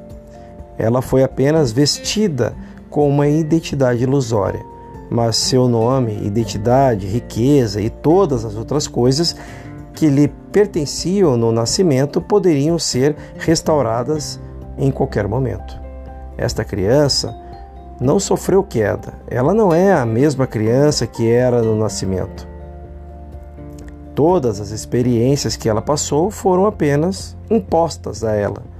Ela 0.79 1.01
foi 1.01 1.23
apenas 1.23 1.73
vestida 1.73 2.55
com 2.91 3.09
uma 3.09 3.27
identidade 3.27 4.03
ilusória 4.03 4.75
mas 5.11 5.37
seu 5.37 5.69
nome, 5.69 6.13
identidade, 6.25 7.07
riqueza 7.07 7.81
e 7.81 7.89
todas 7.91 8.45
as 8.45 8.57
outras 8.57 8.87
coisas 8.87 9.37
que 9.93 10.09
lhe 10.09 10.29
pertenciam 10.53 11.37
no 11.37 11.53
nascimento 11.53 12.21
poderiam 12.21 12.79
ser 12.79 13.17
restauradas 13.39 14.41
em 14.77 14.91
qualquer 14.91 15.27
momento. 15.27 15.81
Esta 16.37 16.65
criança 16.65 17.35
não 18.01 18.21
sofreu 18.21 18.63
queda, 18.63 19.15
ela 19.29 19.55
não 19.55 19.73
é 19.73 19.93
a 19.93 20.05
mesma 20.05 20.47
criança 20.47 21.07
que 21.07 21.31
era 21.31 21.63
no 21.63 21.77
nascimento. 21.77 22.47
Todas 24.15 24.61
as 24.61 24.71
experiências 24.71 25.57
que 25.57 25.69
ela 25.69 25.81
passou 25.81 26.31
foram 26.31 26.67
apenas 26.67 27.37
impostas 27.51 28.25
a 28.25 28.33
ela 28.35 28.75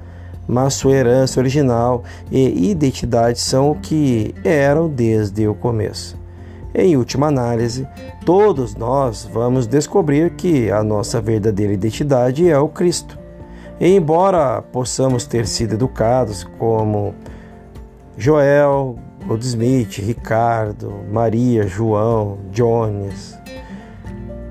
mas 0.46 0.74
sua 0.74 0.92
herança 0.92 1.40
original 1.40 2.04
e 2.30 2.70
identidade 2.70 3.40
são 3.40 3.70
o 3.70 3.74
que 3.74 4.34
eram 4.44 4.88
desde 4.88 5.46
o 5.48 5.54
começo. 5.54 6.16
Em 6.74 6.96
última 6.96 7.28
análise, 7.28 7.88
todos 8.24 8.74
nós 8.74 9.28
vamos 9.32 9.66
descobrir 9.66 10.32
que 10.32 10.70
a 10.70 10.82
nossa 10.82 11.20
verdadeira 11.20 11.72
identidade 11.72 12.48
é 12.48 12.58
o 12.58 12.68
Cristo. 12.68 13.18
E 13.80 13.88
embora 13.88 14.60
possamos 14.60 15.26
ter 15.26 15.46
sido 15.46 15.74
educados 15.74 16.44
como 16.58 17.14
Joel, 18.16 18.98
Goldsmith, 19.26 19.98
Ricardo, 19.98 20.92
Maria, 21.10 21.66
João, 21.66 22.38
Jones, 22.52 23.38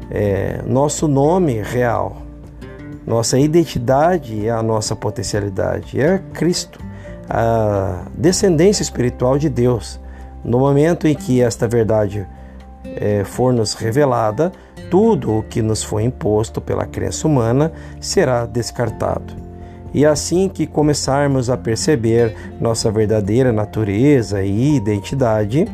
é, 0.09 0.61
nosso 0.65 1.07
nome 1.07 1.61
real 1.61 2.24
nossa 3.05 3.37
identidade 3.37 4.47
é 4.47 4.49
a 4.49 4.63
nossa 4.63 4.95
potencialidade, 4.95 5.99
é 6.01 6.19
Cristo, 6.33 6.79
a 7.29 8.05
descendência 8.17 8.81
espiritual 8.81 9.37
de 9.37 9.49
Deus. 9.49 9.99
No 10.43 10.59
momento 10.59 11.07
em 11.07 11.15
que 11.15 11.41
esta 11.41 11.67
verdade 11.67 12.27
é, 12.83 13.23
for 13.23 13.53
nos 13.53 13.73
revelada, 13.73 14.51
tudo 14.89 15.39
o 15.39 15.43
que 15.43 15.61
nos 15.61 15.83
foi 15.83 16.03
imposto 16.03 16.61
pela 16.61 16.85
crença 16.85 17.27
humana 17.27 17.71
será 17.99 18.45
descartado. 18.45 19.33
E 19.93 20.05
assim 20.05 20.49
que 20.49 20.67
começarmos 20.67 21.49
a 21.49 21.55
perceber 21.55 22.35
nossa 22.59 22.91
verdadeira 22.91 23.53
natureza 23.53 24.43
e 24.43 24.75
identidade, 24.75 25.67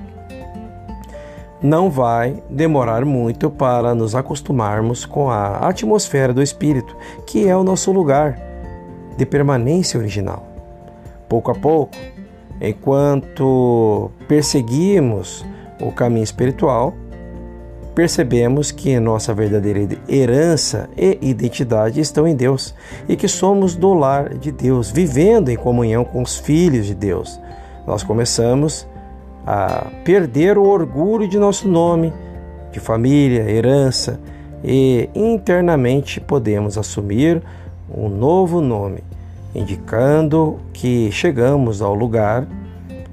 não 1.62 1.90
vai 1.90 2.42
demorar 2.50 3.06
muito 3.06 3.50
para 3.50 3.94
nos 3.94 4.16
acostumarmos 4.16 5.06
com 5.06 5.30
a 5.30 5.58
atmosfera 5.68 6.34
do 6.34 6.42
Espírito, 6.42 6.96
que 7.26 7.48
é 7.48 7.56
o 7.56 7.64
nosso 7.64 7.92
lugar 7.92 8.40
de 9.18 9.26
permanência 9.26 10.00
original. 10.00 10.48
Pouco 11.30 11.52
a 11.52 11.56
pouco, 11.56 11.96
enquanto 12.60 14.10
perseguimos 14.28 15.46
o 15.80 15.92
caminho 15.92 16.24
espiritual, 16.24 16.94
percebemos 17.94 18.72
que 18.72 19.00
nossa 19.00 19.34
verdadeira 19.34 19.88
herança 20.08 20.90
e 20.98 21.18
identidade 21.22 22.00
estão 22.00 22.28
em 22.28 22.36
Deus 22.36 22.74
e 23.08 23.16
que 23.16 23.28
somos 23.28 23.76
do 23.76 23.94
lar 23.94 24.34
de 24.34 24.52
Deus, 24.52 24.90
vivendo 24.90 25.50
em 25.50 25.58
comunhão 25.58 26.04
com 26.04 26.22
os 26.22 26.38
filhos 26.38 26.88
de 26.88 26.96
Deus. 26.96 27.40
Nós 27.86 28.04
começamos 28.04 28.88
a 29.46 29.88
perder 30.04 30.58
o 30.58 30.64
orgulho 30.64 31.28
de 31.28 31.38
nosso 31.38 31.68
nome, 31.68 32.14
de 32.72 32.80
família, 32.80 33.50
herança, 33.50 34.20
e 34.64 35.10
internamente 35.16 36.20
podemos 36.20 36.78
assumir 36.78 37.42
um 37.90 38.08
novo 38.08 38.62
nome, 38.62 39.04
indicando 39.54 40.60
que 40.72 41.12
chegamos 41.12 41.82
ao 41.82 41.94
lugar 41.94 42.48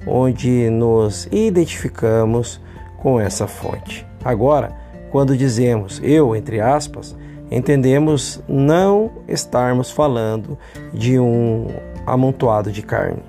onde 0.06 0.70
nos 0.70 1.26
identificamos 1.32 2.60
com 2.98 3.20
essa 3.20 3.46
fonte. 3.46 4.06
Agora, 4.24 4.72
quando 5.10 5.36
dizemos 5.36 6.00
eu, 6.04 6.36
entre 6.36 6.60
aspas, 6.60 7.16
entendemos 7.50 8.42
não 8.46 9.10
estarmos 9.26 9.90
falando 9.90 10.58
de 10.92 11.18
um 11.18 11.66
amontoado 12.06 12.70
de 12.70 12.82
carne 12.82 13.22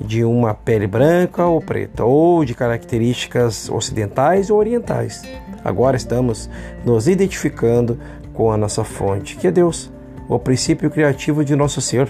de 0.00 0.24
uma 0.24 0.54
pele 0.54 0.86
branca 0.86 1.44
ou 1.44 1.60
preta, 1.60 2.04
ou 2.04 2.44
de 2.44 2.54
características 2.54 3.68
ocidentais 3.68 4.50
ou 4.50 4.58
orientais. 4.58 5.22
Agora 5.62 5.96
estamos 5.96 6.48
nos 6.84 7.06
identificando 7.06 7.98
com 8.32 8.50
a 8.50 8.56
nossa 8.56 8.82
fonte, 8.82 9.36
que 9.36 9.46
é 9.46 9.50
Deus, 9.50 9.90
o 10.26 10.38
princípio 10.38 10.90
criativo 10.90 11.44
de 11.44 11.54
nosso 11.54 11.80
ser. 11.80 12.08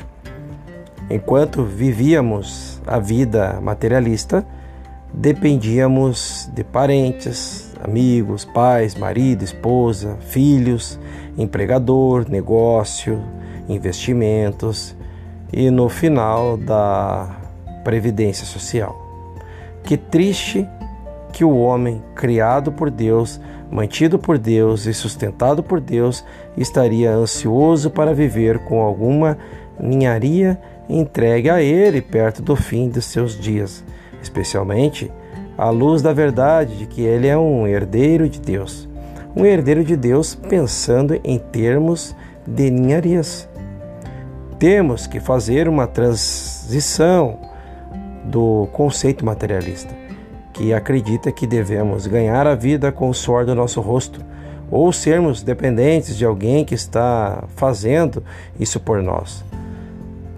Enquanto 1.11 1.65
vivíamos 1.65 2.81
a 2.87 3.01
vida 3.01 3.59
materialista, 3.61 4.47
dependíamos 5.13 6.49
de 6.55 6.63
parentes, 6.63 7.75
amigos, 7.83 8.45
pais, 8.45 8.95
marido, 8.95 9.43
esposa, 9.43 10.17
filhos, 10.21 11.01
empregador, 11.37 12.31
negócio, 12.31 13.21
investimentos 13.69 14.95
e 15.53 15.69
no 15.71 15.89
final 15.89 16.57
da 16.57 17.40
previdência 17.85 18.47
social. 18.47 18.95
Que 19.83 19.97
triste 19.97 20.67
que 21.33 21.45
o 21.45 21.57
homem, 21.59 22.03
criado 22.15 22.73
por 22.73 22.91
Deus, 22.91 23.41
mantido 23.71 24.19
por 24.19 24.37
Deus 24.37 24.87
e 24.87 24.93
sustentado 24.93 25.63
por 25.63 25.81
Deus, 25.81 26.25
estaria 26.57 27.13
ansioso 27.13 27.91
para 27.91 28.13
viver 28.13 28.59
com 28.61 28.83
alguma 28.83 29.39
ninharia 29.79 30.59
entregue 30.89 31.49
a 31.49 31.63
ele 31.63 32.03
perto 32.03 32.43
do 32.43 32.57
fim 32.57 32.89
dos 32.89 33.05
seus 33.05 33.39
dias, 33.39 33.85
especialmente 34.21 35.11
à 35.57 35.71
luz 35.71 36.03
da 36.03 36.13
verdade 36.13 36.77
de 36.77 36.87
que 36.87 37.03
ele 37.03 37.29
é 37.29 37.39
um 37.39 37.67
herdeiro 37.67 38.29
de 38.29 38.41
Deus. 38.41 38.89
Um 39.37 39.45
herdeiro 39.45 39.85
de 39.85 39.97
Deus 39.97 40.35
pensando 40.35 41.19
em 41.23 41.39
termos 41.39 42.17
de 42.47 42.71
ninharias. 42.71 43.49
Temos 44.59 45.07
que 45.07 45.21
fazer 45.21 45.69
uma 45.69 45.87
transição 45.87 47.39
do 48.31 48.69
conceito 48.73 49.25
materialista, 49.25 49.95
que 50.53 50.73
acredita 50.73 51.33
que 51.33 51.47
devemos 51.47 52.07
ganhar 52.07 52.47
a 52.47 52.55
vida 52.55 52.93
com 52.93 53.09
o 53.09 53.15
suor 53.15 53.45
do 53.45 53.55
nosso 53.55 53.81
rosto 53.81 54.25
ou 54.71 54.93
sermos 54.93 55.43
dependentes 55.43 56.17
de 56.17 56.25
alguém 56.25 56.65
que 56.65 56.75
está 56.75 57.45
fazendo 57.57 58.23
isso 58.59 58.79
por 58.79 59.03
nós. 59.03 59.45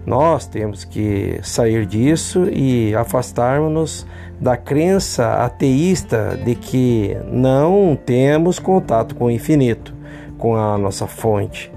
Nós 0.05 0.45
temos 0.45 0.83
que 0.83 1.39
sair 1.43 1.85
disso 1.85 2.49
e 2.51 2.93
afastarmos-nos 2.93 4.05
da 4.39 4.57
crença 4.57 5.35
ateísta 5.35 6.37
de 6.43 6.55
que 6.55 7.15
não 7.31 7.97
temos 8.05 8.59
contato 8.59 9.15
com 9.15 9.25
o 9.25 9.31
infinito, 9.31 9.93
com 10.37 10.57
a 10.57 10.77
nossa 10.77 11.07
fonte. 11.07 11.71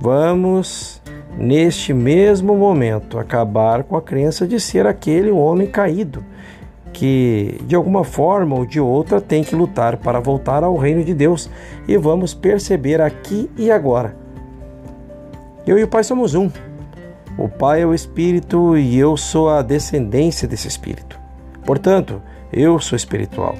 Vamos, 0.00 1.02
neste 1.36 1.92
mesmo 1.92 2.56
momento, 2.56 3.18
acabar 3.18 3.84
com 3.84 3.96
a 3.96 4.02
crença 4.02 4.46
de 4.46 4.58
ser 4.58 4.86
aquele 4.86 5.30
homem 5.30 5.66
caído 5.66 6.24
que 6.96 7.60
de 7.66 7.76
alguma 7.76 8.04
forma 8.04 8.56
ou 8.56 8.64
de 8.64 8.80
outra 8.80 9.20
tem 9.20 9.44
que 9.44 9.54
lutar 9.54 9.98
para 9.98 10.18
voltar 10.18 10.64
ao 10.64 10.76
reino 10.76 11.04
de 11.04 11.12
Deus 11.12 11.50
e 11.86 11.94
vamos 11.98 12.32
perceber 12.32 13.02
aqui 13.02 13.50
e 13.54 13.70
agora. 13.70 14.16
Eu 15.66 15.78
e 15.78 15.82
o 15.82 15.88
Pai 15.88 16.02
somos 16.02 16.34
um. 16.34 16.50
O 17.36 17.50
Pai 17.50 17.82
é 17.82 17.86
o 17.86 17.92
Espírito 17.92 18.78
e 18.78 18.96
eu 18.98 19.14
sou 19.14 19.50
a 19.50 19.60
descendência 19.60 20.48
desse 20.48 20.68
Espírito. 20.68 21.20
Portanto, 21.66 22.22
eu 22.50 22.78
sou 22.78 22.96
espiritual. 22.96 23.56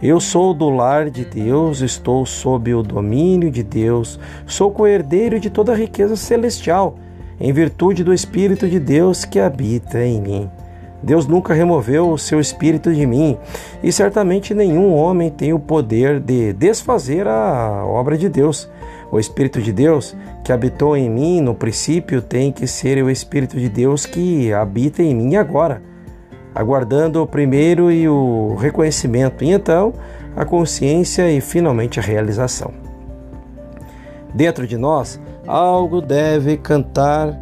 Eu 0.00 0.20
sou 0.20 0.54
do 0.54 0.68
lar 0.70 1.10
de 1.10 1.24
Deus, 1.24 1.80
estou 1.80 2.24
sob 2.24 2.72
o 2.72 2.84
domínio 2.84 3.50
de 3.50 3.64
Deus, 3.64 4.20
sou 4.46 4.70
co-herdeiro 4.70 5.40
de 5.40 5.50
toda 5.50 5.72
a 5.72 5.76
riqueza 5.76 6.14
celestial, 6.14 6.96
em 7.40 7.52
virtude 7.52 8.02
do 8.02 8.14
Espírito 8.14 8.68
de 8.68 8.80
Deus 8.80 9.24
que 9.24 9.38
habita 9.38 10.04
em 10.04 10.20
mim. 10.20 10.50
Deus 11.02 11.26
nunca 11.26 11.54
removeu 11.54 12.10
o 12.10 12.18
seu 12.18 12.40
espírito 12.40 12.92
de 12.92 13.06
mim, 13.06 13.36
e 13.82 13.92
certamente 13.92 14.54
nenhum 14.54 14.94
homem 14.94 15.30
tem 15.30 15.52
o 15.52 15.58
poder 15.58 16.18
de 16.18 16.52
desfazer 16.52 17.28
a 17.28 17.84
obra 17.86 18.16
de 18.16 18.28
Deus. 18.28 18.68
O 19.12 19.20
Espírito 19.20 19.60
de 19.62 19.72
Deus 19.72 20.16
que 20.42 20.52
habitou 20.52 20.96
em 20.96 21.08
mim 21.08 21.40
no 21.40 21.54
princípio 21.54 22.20
tem 22.20 22.50
que 22.50 22.66
ser 22.66 23.02
o 23.02 23.10
Espírito 23.10 23.58
de 23.58 23.68
Deus 23.68 24.04
que 24.04 24.52
habita 24.52 25.02
em 25.02 25.14
mim 25.14 25.36
agora, 25.36 25.80
aguardando 26.54 27.22
o 27.22 27.26
primeiro 27.26 27.90
e 27.92 28.08
o 28.08 28.56
reconhecimento, 28.56 29.44
e 29.44 29.50
então 29.50 29.92
a 30.34 30.44
consciência 30.44 31.30
e 31.30 31.40
finalmente 31.40 32.00
a 32.00 32.02
realização. 32.02 32.72
Dentro 34.34 34.66
de 34.66 34.76
nós, 34.76 35.20
algo 35.46 36.00
deve 36.00 36.56
cantar 36.56 37.38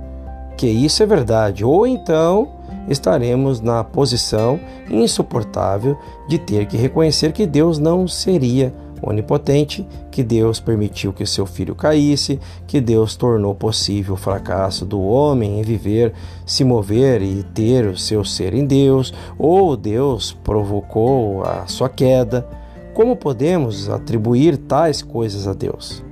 que 0.56 0.66
isso 0.66 1.02
é 1.02 1.06
verdade, 1.06 1.64
ou 1.64 1.86
então 1.86 2.48
estaremos 2.88 3.60
na 3.60 3.82
posição 3.82 4.60
insuportável 4.90 5.98
de 6.28 6.38
ter 6.38 6.66
que 6.66 6.76
reconhecer 6.76 7.32
que 7.32 7.46
Deus 7.46 7.78
não 7.78 8.06
seria 8.06 8.72
onipotente, 9.02 9.86
que 10.10 10.22
Deus 10.22 10.60
permitiu 10.60 11.12
que 11.12 11.26
seu 11.26 11.44
filho 11.44 11.74
caísse, 11.74 12.40
que 12.66 12.80
Deus 12.80 13.16
tornou 13.16 13.54
possível 13.54 14.14
o 14.14 14.18
fracasso 14.18 14.84
do 14.86 15.00
homem 15.02 15.60
em 15.60 15.62
viver, 15.62 16.12
se 16.46 16.64
mover 16.64 17.20
e 17.20 17.42
ter 17.42 17.86
o 17.86 17.98
seu 17.98 18.24
ser 18.24 18.54
em 18.54 18.64
Deus, 18.64 19.12
ou 19.38 19.76
Deus 19.76 20.32
provocou 20.32 21.42
a 21.42 21.66
sua 21.66 21.88
queda. 21.88 22.46
Como 22.94 23.16
podemos 23.16 23.90
atribuir 23.90 24.56
tais 24.56 25.02
coisas 25.02 25.46
a 25.46 25.52
Deus? 25.52 26.02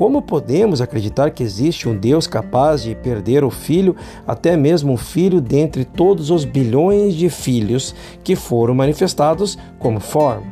Como 0.00 0.22
podemos 0.22 0.80
acreditar 0.80 1.30
que 1.30 1.42
existe 1.42 1.86
um 1.86 1.94
Deus 1.94 2.26
capaz 2.26 2.82
de 2.82 2.94
perder 2.94 3.44
o 3.44 3.50
filho, 3.50 3.94
até 4.26 4.56
mesmo 4.56 4.94
um 4.94 4.96
filho 4.96 5.42
dentre 5.42 5.84
todos 5.84 6.30
os 6.30 6.42
bilhões 6.46 7.14
de 7.14 7.28
filhos 7.28 7.94
que 8.24 8.34
foram 8.34 8.74
manifestados 8.74 9.58
como 9.78 10.00
forma? 10.00 10.46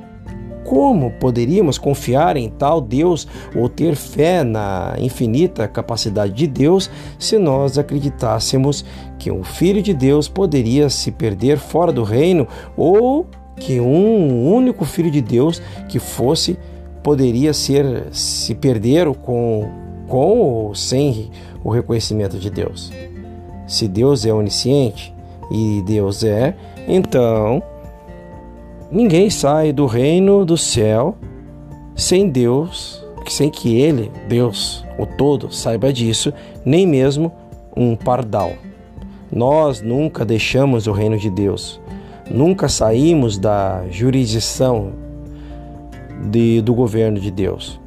Como 0.67 1.13
poderíamos 1.13 1.79
confiar 1.79 2.37
em 2.37 2.51
tal 2.51 2.79
Deus 2.79 3.27
ou 3.57 3.71
ter 3.71 3.97
fé 3.97 4.45
na 4.45 4.95
infinita 4.99 5.67
capacidade 5.67 6.35
de 6.35 6.47
Deus 6.47 6.91
se 7.19 7.39
nós 7.39 7.79
acreditássemos 7.79 8.85
que 9.19 9.31
um 9.31 9.43
filho 9.43 9.81
de 9.81 9.95
Deus 9.95 10.29
poderia 10.29 10.91
se 10.91 11.11
perder 11.11 11.57
fora 11.57 11.91
do 11.91 12.03
reino 12.03 12.47
ou 12.77 13.27
que 13.57 13.81
um 13.81 14.53
único 14.53 14.85
filho 14.85 15.11
de 15.11 15.23
Deus 15.23 15.63
que 15.89 15.99
fosse 15.99 16.59
poderia 17.09 17.55
ser 17.55 18.09
se 18.13 18.55
perder 18.55 19.07
com, 19.15 19.67
com 20.07 20.41
ou 20.41 20.75
sem 20.75 21.31
o 21.65 21.71
reconhecimento 21.71 22.39
de 22.39 22.51
Deus. 22.51 22.93
Se 23.67 23.89
Deus 23.89 24.27
é 24.27 24.31
onisciente 24.31 25.15
e 25.51 25.83
Deus 25.87 26.23
é, 26.23 26.55
então 26.87 27.63
ninguém 28.93 29.31
sai 29.31 29.73
do 29.73 29.87
reino 29.87 30.45
do 30.45 30.59
céu 30.59 31.17
sem 31.97 32.29
Deus, 32.29 33.03
sem 33.27 33.49
que 33.49 33.81
Ele, 33.81 34.13
Deus, 34.29 34.85
o 34.99 35.07
todo, 35.07 35.51
saiba 35.51 35.91
disso, 35.91 36.31
nem 36.63 36.87
mesmo 36.87 37.33
um 37.75 37.97
pardal. 37.97 38.53
Nós 39.33 39.81
nunca 39.81 40.27
deixamos 40.27 40.87
o 40.87 40.93
reino 40.93 41.17
de 41.17 41.31
Deus, 41.31 41.81
nunca 42.31 42.69
saímos 42.69 43.39
da 43.39 43.83
jurisdição 43.89 45.08
de, 46.31 46.61
do 46.61 46.75
governo 46.75 47.21
de 47.21 47.31
Deus. 47.31 47.81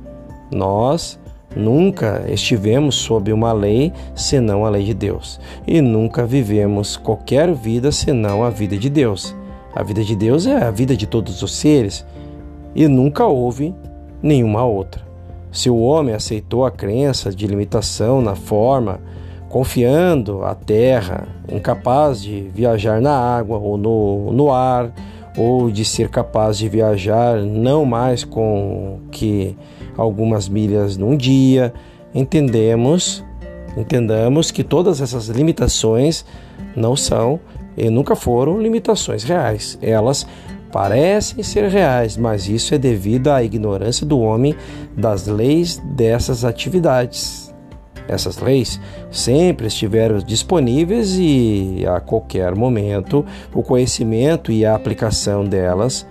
Nós 0.52 1.20
nunca 1.56 2.26
estivemos 2.30 2.96
sob 2.96 3.32
uma 3.32 3.52
lei 3.52 3.92
senão 4.16 4.66
a 4.66 4.70
lei 4.70 4.86
de 4.86 4.94
Deus 4.94 5.40
e 5.68 5.82
nunca 5.82 6.26
vivemos 6.26 6.96
qualquer 6.96 7.54
vida 7.54 7.92
senão 7.92 8.44
a 8.44 8.50
vida 8.50 8.78
de 8.78 8.90
Deus. 8.90 9.36
A 9.74 9.84
vida 9.84 10.04
de 10.04 10.16
Deus 10.16 10.46
é 10.46 10.64
a 10.64 10.72
vida 10.72 10.96
de 10.96 11.08
todos 11.08 11.42
os 11.42 11.54
seres 11.54 12.06
e 12.76 12.88
nunca 12.88 13.26
houve 13.26 13.74
nenhuma 14.22 14.66
outra. 14.66 15.02
Se 15.52 15.70
o 15.70 15.78
homem 15.80 16.16
aceitou 16.16 16.66
a 16.66 16.72
crença 16.72 17.30
de 17.30 17.46
limitação 17.46 18.22
na 18.22 18.36
forma, 18.36 19.00
confiando 19.50 20.44
a 20.46 20.56
terra, 20.56 21.28
incapaz 21.52 22.22
de 22.22 22.50
viajar 22.54 23.02
na 23.02 23.14
água 23.14 23.58
ou 23.58 23.78
no, 23.78 24.32
no 24.32 24.52
ar, 24.52 24.94
ou 25.38 25.72
de 25.72 25.86
ser 25.86 26.10
capaz 26.10 26.58
de 26.58 26.68
viajar 26.68 27.38
não 27.38 27.86
mais 27.86 28.24
com 28.24 29.00
que 29.12 29.56
algumas 29.98 30.50
milhas 30.50 30.98
num 30.98 31.16
dia, 31.16 31.74
entendemos, 32.14 33.24
entendamos 33.78 34.52
que 34.52 34.64
todas 34.64 35.02
essas 35.02 35.28
limitações 35.28 36.26
não 36.76 36.96
são 36.96 37.40
e 37.78 37.90
nunca 37.90 38.16
foram 38.16 38.62
limitações 38.62 39.24
reais. 39.24 39.78
Elas 39.82 40.28
parecem 40.72 41.44
ser 41.44 41.70
reais, 41.70 42.18
mas 42.18 42.48
isso 42.48 42.74
é 42.74 42.78
devido 42.78 43.30
à 43.30 43.44
ignorância 43.44 44.06
do 44.06 44.20
homem 44.20 44.56
das 44.96 45.28
leis 45.28 45.78
dessas 45.96 46.46
atividades. 46.46 47.51
Essas 48.08 48.38
leis 48.38 48.80
sempre 49.10 49.68
estiveram 49.68 50.18
disponíveis 50.20 51.18
e 51.18 51.86
a 51.88 52.00
qualquer 52.00 52.56
momento 52.56 53.26
o 53.54 53.64
conhecimento 53.64 54.52
e 54.52 54.66
a 54.66 54.76
aplicação 54.76 55.46
delas 55.46 56.06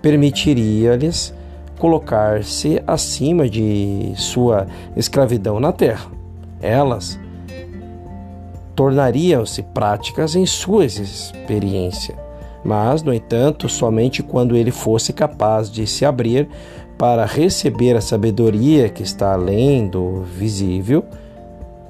permitiria-lhes 0.00 1.34
colocar-se 1.78 2.82
acima 2.86 3.48
de 3.48 4.12
sua 4.16 4.66
escravidão 4.96 5.58
na 5.58 5.72
terra. 5.72 6.10
Elas 6.60 7.18
tornariam-se 8.74 9.62
práticas 9.62 10.34
em 10.34 10.46
sua 10.46 10.84
experiência, 10.84 12.16
mas, 12.64 13.02
no 13.02 13.12
entanto, 13.12 13.68
somente 13.68 14.22
quando 14.22 14.56
ele 14.56 14.70
fosse 14.70 15.12
capaz 15.12 15.70
de 15.70 15.86
se 15.86 16.04
abrir 16.04 16.48
para 16.96 17.26
receber 17.26 17.96
a 17.96 18.00
sabedoria 18.00 18.88
que 18.88 19.02
está 19.02 19.32
além 19.32 19.88
do 19.88 20.22
visível 20.22 21.04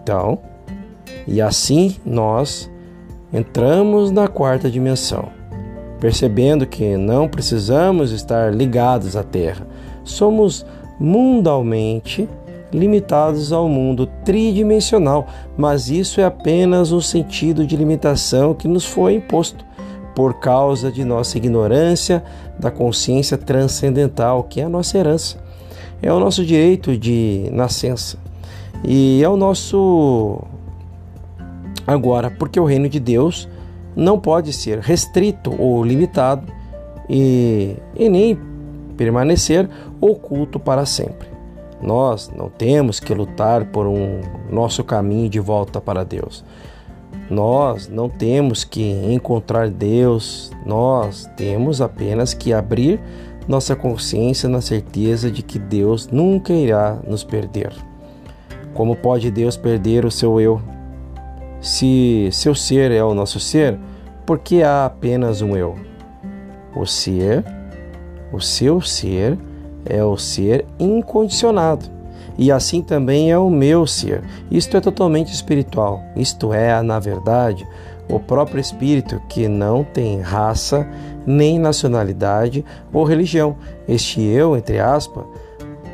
então, 0.03 0.38
e 1.27 1.41
assim 1.41 1.97
nós 2.05 2.71
entramos 3.33 4.11
na 4.11 4.27
quarta 4.27 4.71
dimensão, 4.71 5.29
percebendo 6.01 6.67
que 6.67 6.97
não 6.97 7.29
precisamos 7.29 8.11
estar 8.11 8.53
ligados 8.53 9.17
à 9.17 9.23
Terra. 9.23 9.67
Somos 10.05 10.67
mundalmente 10.99 12.29
limitados 12.73 13.53
ao 13.53 13.69
mundo 13.69 14.07
tridimensional, 14.25 15.27
mas 15.57 15.88
isso 15.88 16.21
é 16.21 16.25
apenas 16.25 16.91
um 16.91 17.01
sentido 17.01 17.67
de 17.67 17.77
limitação 17.77 18.55
que 18.55 18.67
nos 18.67 18.85
foi 18.85 19.15
imposto 19.15 19.65
por 20.15 20.41
causa 20.41 20.91
de 20.91 21.05
nossa 21.05 21.38
ignorância 21.38 22.23
da 22.59 22.71
consciência 22.71 23.38
transcendental, 23.38 24.43
que 24.45 24.61
é 24.61 24.65
a 24.65 24.69
nossa 24.69 24.99
herança. 24.99 25.37
É 26.03 26.12
o 26.12 26.19
nosso 26.19 26.45
direito 26.45 26.97
de 26.97 27.49
nascença. 27.53 28.22
E 28.85 29.23
é 29.23 29.29
o 29.29 29.37
nosso 29.37 30.40
agora, 31.87 32.31
porque 32.31 32.59
o 32.59 32.64
reino 32.64 32.88
de 32.88 32.99
Deus 32.99 33.49
não 33.95 34.18
pode 34.18 34.53
ser 34.53 34.79
restrito 34.79 35.55
ou 35.59 35.85
limitado 35.85 36.47
e, 37.09 37.77
e 37.95 38.09
nem 38.09 38.38
permanecer 38.97 39.68
oculto 40.01 40.59
para 40.59 40.87
sempre. 40.87 41.29
Nós 41.81 42.31
não 42.35 42.49
temos 42.49 43.01
que 43.01 43.12
lutar 43.12 43.66
por 43.66 43.87
um 43.87 44.21
nosso 44.51 44.85
caminho 44.85 45.29
de 45.29 45.40
volta 45.40 45.81
para 45.81 46.05
Deus. 46.05 46.45
Nós 47.29 47.88
não 47.88 48.09
temos 48.09 48.62
que 48.62 48.83
encontrar 49.12 49.68
Deus, 49.68 50.51
nós 50.64 51.29
temos 51.37 51.81
apenas 51.81 52.35
que 52.35 52.53
abrir 52.53 53.01
nossa 53.49 53.75
consciência 53.75 54.49
na 54.49 54.61
certeza 54.61 55.31
de 55.31 55.42
que 55.42 55.59
Deus 55.59 56.09
nunca 56.09 56.53
irá 56.53 56.99
nos 57.07 57.25
perder. 57.25 57.73
Como 58.75 58.97
pode 58.97 59.31
Deus 59.31 59.57
perder 59.57 60.05
o 60.05 60.11
seu 60.11 60.41
eu? 60.41 60.61
Se 61.61 62.29
seu 62.33 62.55
ser 62.55 62.91
é 62.91 63.05
o 63.05 63.15
nosso 63.15 63.39
ser, 63.39 63.79
por 64.27 64.39
que 64.39 64.63
há 64.63 64.87
apenas 64.87 65.43
um 65.43 65.57
eu? 65.57 65.77
O 66.75 66.87
ser, 66.87 67.45
o 68.33 68.41
seu 68.41 68.81
ser, 68.81 69.39
é 69.85 70.03
o 70.03 70.17
ser 70.17 70.65
incondicionado. 70.79 71.85
E 72.39 72.51
assim 72.51 72.83
também 72.83 73.31
é 73.31 73.39
o 73.39 73.51
meu 73.51 73.87
ser. 73.87 74.23
Isto 74.51 74.77
é 74.77 74.81
totalmente 74.81 75.33
espiritual. 75.33 76.03
Isto 76.17 76.53
é, 76.53 76.81
na 76.81 76.99
verdade, 76.99 77.67
o 78.09 78.19
próprio 78.19 78.61
Espírito 78.61 79.21
que 79.29 79.49
não 79.49 79.85
tem 79.85 80.21
raça, 80.21 80.89
nem 81.27 81.59
nacionalidade 81.59 82.65
ou 82.93 83.05
religião. 83.05 83.57
Este 83.87 84.23
eu, 84.23 84.57
entre 84.57 84.79
aspas, 84.81 85.25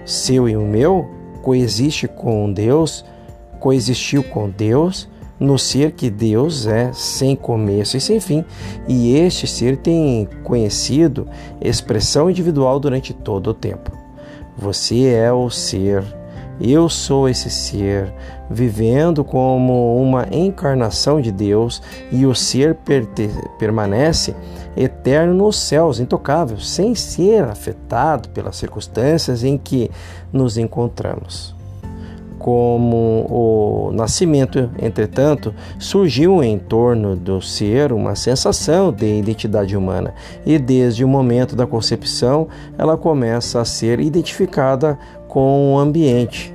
seu 0.05 0.49
e 0.49 0.57
o 0.57 0.63
meu, 0.63 1.18
coexiste 1.49 2.07
com 2.07 2.53
Deus, 2.53 3.03
coexistiu 3.59 4.23
com 4.23 4.51
Deus 4.51 5.09
no 5.41 5.59
ser 5.59 5.93
que 5.93 6.11
Deus 6.11 6.67
é, 6.67 6.93
sem 6.93 7.35
começo 7.35 7.97
e 7.97 8.03
sem 8.03 8.21
fim, 8.21 8.45
e 8.87 9.17
este 9.17 9.47
ser 9.47 9.79
tem 9.79 10.29
conhecido 10.45 11.27
expressão 11.59 12.29
individual 12.29 12.79
durante 12.79 13.15
todo 13.15 13.49
o 13.49 13.55
tempo. 13.55 13.91
Você 14.59 15.07
é 15.07 15.33
o 15.33 15.49
ser, 15.49 16.05
eu 16.61 16.89
sou 16.89 17.29
esse 17.29 17.51
ser, 17.51 18.13
vivendo 18.51 19.23
como 19.23 19.97
uma 20.01 20.27
encarnação 20.31 21.21
de 21.21 21.31
Deus, 21.31 21.83
e 22.11 22.27
o 22.27 22.35
ser 22.35 22.77
permanece 23.59 24.35
eterno 24.77 25.35
nos 25.35 25.57
céus, 25.59 26.01
intocável, 26.01 26.59
sem 26.59 26.95
ser 26.95 27.45
afetado 27.45 28.29
pelas 28.31 28.57
circunstâncias 28.57 29.45
em 29.45 29.59
que 29.59 29.91
nos 30.33 30.57
encontramos. 30.57 31.57
Como 32.39 33.27
o 33.29 33.91
nascimento, 33.93 34.71
entretanto, 34.81 35.53
surgiu 35.77 36.41
em 36.41 36.57
torno 36.57 37.17
do 37.17 37.43
ser 37.43 37.93
uma 37.93 38.15
sensação 38.15 38.93
de 38.93 39.19
identidade 39.19 39.77
humana, 39.77 40.15
e 40.47 40.57
desde 40.57 41.05
o 41.05 41.09
momento 41.09 41.57
da 41.57 41.67
concepção 41.67 42.47
ela 42.79 42.97
começa 42.97 43.61
a 43.61 43.65
ser 43.65 43.99
identificada 43.99 44.97
com 45.29 45.75
o 45.75 45.79
ambiente. 45.79 46.55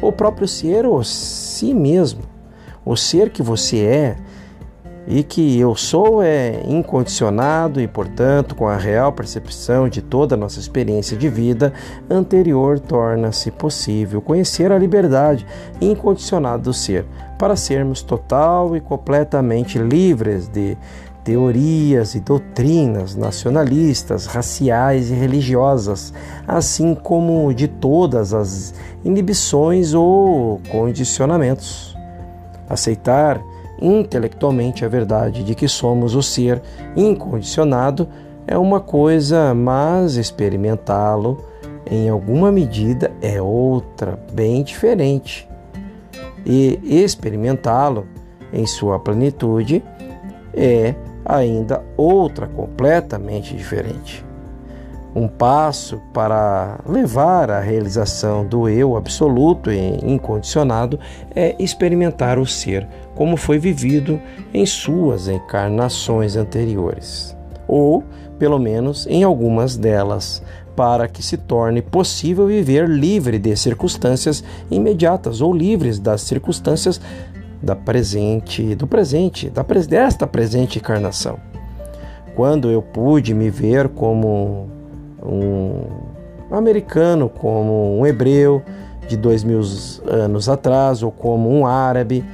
O 0.00 0.10
próprio 0.10 0.48
ser, 0.48 0.86
o 0.86 1.02
si 1.02 1.74
mesmo, 1.74 2.22
o 2.84 2.96
ser 2.96 3.30
que 3.30 3.42
você 3.42 3.84
é, 3.84 4.16
e 5.06 5.22
que 5.22 5.58
eu 5.58 5.74
sou 5.74 6.22
é 6.22 6.62
incondicionado 6.66 7.80
e, 7.80 7.88
portanto, 7.88 8.54
com 8.54 8.68
a 8.68 8.76
real 8.76 9.12
percepção 9.12 9.88
de 9.88 10.00
toda 10.00 10.34
a 10.34 10.38
nossa 10.38 10.60
experiência 10.60 11.16
de 11.16 11.28
vida 11.28 11.72
anterior, 12.08 12.78
torna-se 12.78 13.50
possível 13.50 14.20
conhecer 14.22 14.70
a 14.70 14.78
liberdade 14.78 15.46
incondicionada 15.80 16.62
do 16.62 16.72
ser, 16.72 17.04
para 17.38 17.56
sermos 17.56 18.02
total 18.02 18.76
e 18.76 18.80
completamente 18.80 19.76
livres 19.76 20.46
de 20.46 20.76
teorias 21.24 22.14
e 22.14 22.20
doutrinas 22.20 23.14
nacionalistas, 23.14 24.26
raciais 24.26 25.10
e 25.10 25.14
religiosas, 25.14 26.12
assim 26.46 26.94
como 26.94 27.52
de 27.54 27.68
todas 27.68 28.34
as 28.34 28.74
inibições 29.04 29.94
ou 29.94 30.60
condicionamentos. 30.70 31.96
Aceitar 32.68 33.40
intelectualmente 33.80 34.84
a 34.84 34.88
verdade 34.88 35.42
de 35.42 35.54
que 35.54 35.68
somos 35.68 36.14
o 36.14 36.22
ser 36.22 36.62
incondicionado 36.96 38.08
é 38.46 38.56
uma 38.56 38.80
coisa, 38.80 39.54
mas 39.54 40.16
experimentá-lo 40.16 41.44
em 41.90 42.08
alguma 42.08 42.50
medida 42.50 43.10
é 43.20 43.40
outra, 43.40 44.18
bem 44.32 44.62
diferente. 44.62 45.48
E 46.44 46.80
experimentá-lo 46.82 48.06
em 48.52 48.66
sua 48.66 48.98
plenitude 48.98 49.82
é 50.54 50.94
ainda 51.24 51.82
outra 51.96 52.46
completamente 52.46 53.56
diferente. 53.56 54.24
Um 55.14 55.28
passo 55.28 56.00
para 56.14 56.80
levar 56.88 57.50
à 57.50 57.60
realização 57.60 58.46
do 58.46 58.66
eu 58.66 58.96
absoluto 58.96 59.70
e 59.70 59.98
incondicionado 60.02 60.98
é 61.34 61.54
experimentar 61.58 62.38
o 62.38 62.46
ser 62.46 62.88
como 63.14 63.36
foi 63.36 63.58
vivido 63.58 64.18
em 64.54 64.64
suas 64.64 65.28
encarnações 65.28 66.34
anteriores, 66.34 67.36
ou 67.68 68.02
pelo 68.38 68.58
menos 68.58 69.06
em 69.06 69.22
algumas 69.22 69.76
delas, 69.76 70.42
para 70.74 71.06
que 71.06 71.22
se 71.22 71.36
torne 71.36 71.82
possível 71.82 72.46
viver 72.46 72.88
livre 72.88 73.38
de 73.38 73.54
circunstâncias 73.54 74.42
imediatas 74.70 75.42
ou 75.42 75.52
livres 75.52 75.98
das 75.98 76.22
circunstâncias 76.22 76.98
da 77.62 77.76
presente, 77.76 78.74
do 78.74 78.86
presente, 78.86 79.48
da 79.48 79.62
desta 79.62 80.26
presente 80.26 80.78
encarnação. 80.78 81.38
Quando 82.34 82.70
eu 82.70 82.82
pude 82.82 83.34
me 83.34 83.50
ver 83.50 83.88
como 83.88 84.68
um 85.22 85.84
americano, 86.50 87.28
como 87.28 87.98
um 87.98 88.06
hebreu 88.06 88.62
de 89.06 89.16
dois 89.16 89.44
mil 89.44 89.60
anos 90.06 90.48
atrás, 90.48 91.02
ou 91.02 91.12
como 91.12 91.50
um 91.50 91.66
árabe, 91.66 92.24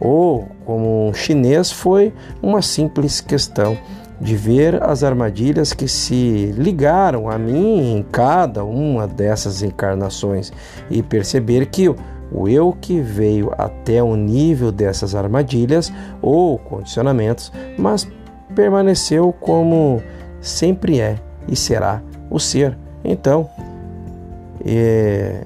ou 0.00 0.48
como 0.64 1.08
um 1.08 1.14
chinês, 1.14 1.70
foi 1.70 2.12
uma 2.42 2.62
simples 2.62 3.20
questão 3.20 3.76
de 4.20 4.36
ver 4.36 4.82
as 4.82 5.02
armadilhas 5.02 5.72
que 5.72 5.88
se 5.88 6.52
ligaram 6.56 7.28
a 7.28 7.36
mim 7.36 7.96
em 7.96 8.02
cada 8.04 8.64
uma 8.64 9.06
dessas 9.06 9.62
encarnações 9.62 10.52
e 10.88 11.02
perceber 11.02 11.66
que 11.66 11.92
o 12.34 12.48
eu 12.48 12.76
que 12.80 13.00
veio 13.00 13.52
até 13.58 14.02
o 14.02 14.16
nível 14.16 14.72
dessas 14.72 15.14
armadilhas 15.14 15.92
ou 16.20 16.58
condicionamentos, 16.58 17.52
mas 17.78 18.08
permaneceu 18.54 19.32
como 19.40 20.02
sempre 20.40 21.00
é 21.00 21.16
e 21.48 21.56
será 21.56 22.02
o 22.30 22.38
ser. 22.38 22.76
Então, 23.04 23.48
é, 24.64 25.44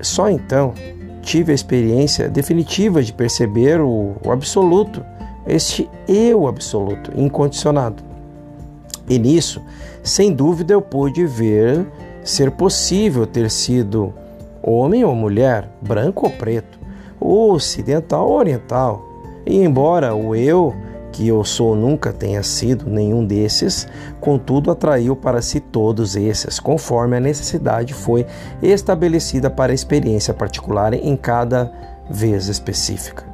só 0.00 0.28
então 0.28 0.74
tive 1.22 1.52
a 1.52 1.54
experiência 1.54 2.28
definitiva 2.28 3.02
de 3.02 3.12
perceber 3.12 3.80
o, 3.80 4.14
o 4.24 4.30
absoluto, 4.30 5.04
este 5.46 5.88
eu 6.08 6.46
absoluto, 6.46 7.12
incondicionado. 7.14 8.02
E 9.08 9.18
nisso, 9.18 9.60
sem 10.02 10.32
dúvida, 10.32 10.72
eu 10.72 10.80
pude 10.80 11.26
ver 11.26 11.86
ser 12.22 12.50
possível 12.50 13.26
ter 13.26 13.50
sido 13.50 14.14
homem 14.62 15.04
ou 15.04 15.14
mulher, 15.14 15.68
branco 15.82 16.26
ou 16.26 16.32
preto, 16.32 16.78
ocidental 17.20 18.28
ou 18.28 18.38
oriental. 18.38 19.04
E 19.46 19.56
embora 19.62 20.14
o 20.14 20.34
eu 20.34 20.74
que 21.12 21.26
eu 21.26 21.44
sou 21.44 21.74
nunca 21.74 22.12
tenha 22.12 22.42
sido 22.42 22.88
nenhum 22.88 23.24
desses, 23.24 23.86
contudo 24.20 24.70
atraiu 24.70 25.16
para 25.16 25.42
si 25.42 25.60
todos 25.60 26.14
esses, 26.16 26.60
conforme 26.60 27.16
a 27.16 27.20
necessidade 27.20 27.92
foi 27.92 28.26
estabelecida 28.62 29.50
para 29.50 29.72
a 29.72 29.74
experiência 29.74 30.32
particular 30.32 30.94
em 30.94 31.16
cada 31.16 31.72
vez 32.08 32.48
específica. 32.48 33.24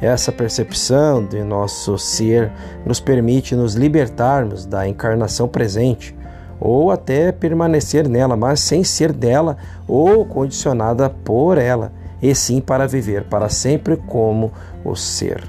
Essa 0.00 0.32
percepção 0.32 1.24
de 1.24 1.42
nosso 1.44 1.98
ser 1.98 2.50
nos 2.86 3.00
permite 3.00 3.54
nos 3.54 3.74
libertarmos 3.74 4.64
da 4.64 4.88
encarnação 4.88 5.46
presente, 5.46 6.16
ou 6.60 6.90
até 6.90 7.32
permanecer 7.32 8.08
nela, 8.08 8.36
mas 8.36 8.60
sem 8.60 8.84
ser 8.84 9.12
dela 9.12 9.56
ou 9.88 10.24
condicionada 10.24 11.08
por 11.08 11.56
ela, 11.56 11.92
e 12.22 12.34
sim 12.34 12.60
para 12.60 12.86
viver 12.86 13.24
para 13.24 13.48
sempre 13.48 13.96
como 13.96 14.52
o 14.84 14.94
ser. 14.94 15.42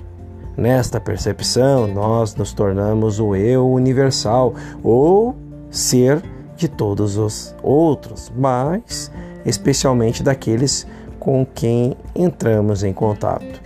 Nesta 0.55 0.99
percepção, 0.99 1.87
nós 1.87 2.35
nos 2.35 2.53
tornamos 2.53 3.19
o 3.19 3.35
eu 3.35 3.69
universal 3.69 4.53
ou 4.83 5.35
ser 5.69 6.21
de 6.55 6.67
todos 6.67 7.17
os 7.17 7.55
outros, 7.63 8.31
mas 8.35 9.11
especialmente 9.45 10.21
daqueles 10.21 10.85
com 11.19 11.45
quem 11.45 11.95
entramos 12.15 12.83
em 12.83 12.93
contato. 12.93 13.61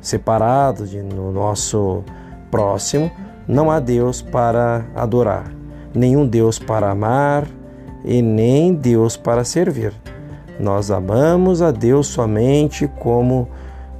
Separados 0.00 0.90
de, 0.90 1.02
no 1.02 1.32
nosso 1.32 2.02
próximo, 2.50 3.10
não 3.46 3.70
há 3.70 3.80
Deus 3.80 4.20
para 4.20 4.84
adorar, 4.94 5.50
nenhum 5.94 6.26
Deus 6.26 6.58
para 6.58 6.90
amar 6.90 7.46
e 8.04 8.22
nem 8.22 8.74
Deus 8.74 9.16
para 9.16 9.44
servir. 9.44 9.92
Nós 10.58 10.90
amamos 10.90 11.62
a 11.62 11.70
Deus 11.70 12.06
somente 12.08 12.88
como 12.98 13.48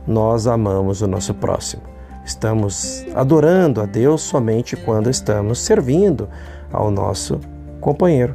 nós 0.06 0.46
amamos 0.46 1.02
o 1.02 1.06
nosso 1.06 1.34
próximo. 1.34 1.82
Estamos 2.24 3.06
adorando 3.14 3.80
a 3.80 3.86
Deus 3.86 4.22
somente 4.22 4.76
quando 4.76 5.08
estamos 5.08 5.60
servindo 5.60 6.28
ao 6.72 6.90
nosso 6.90 7.40
companheiro. 7.80 8.34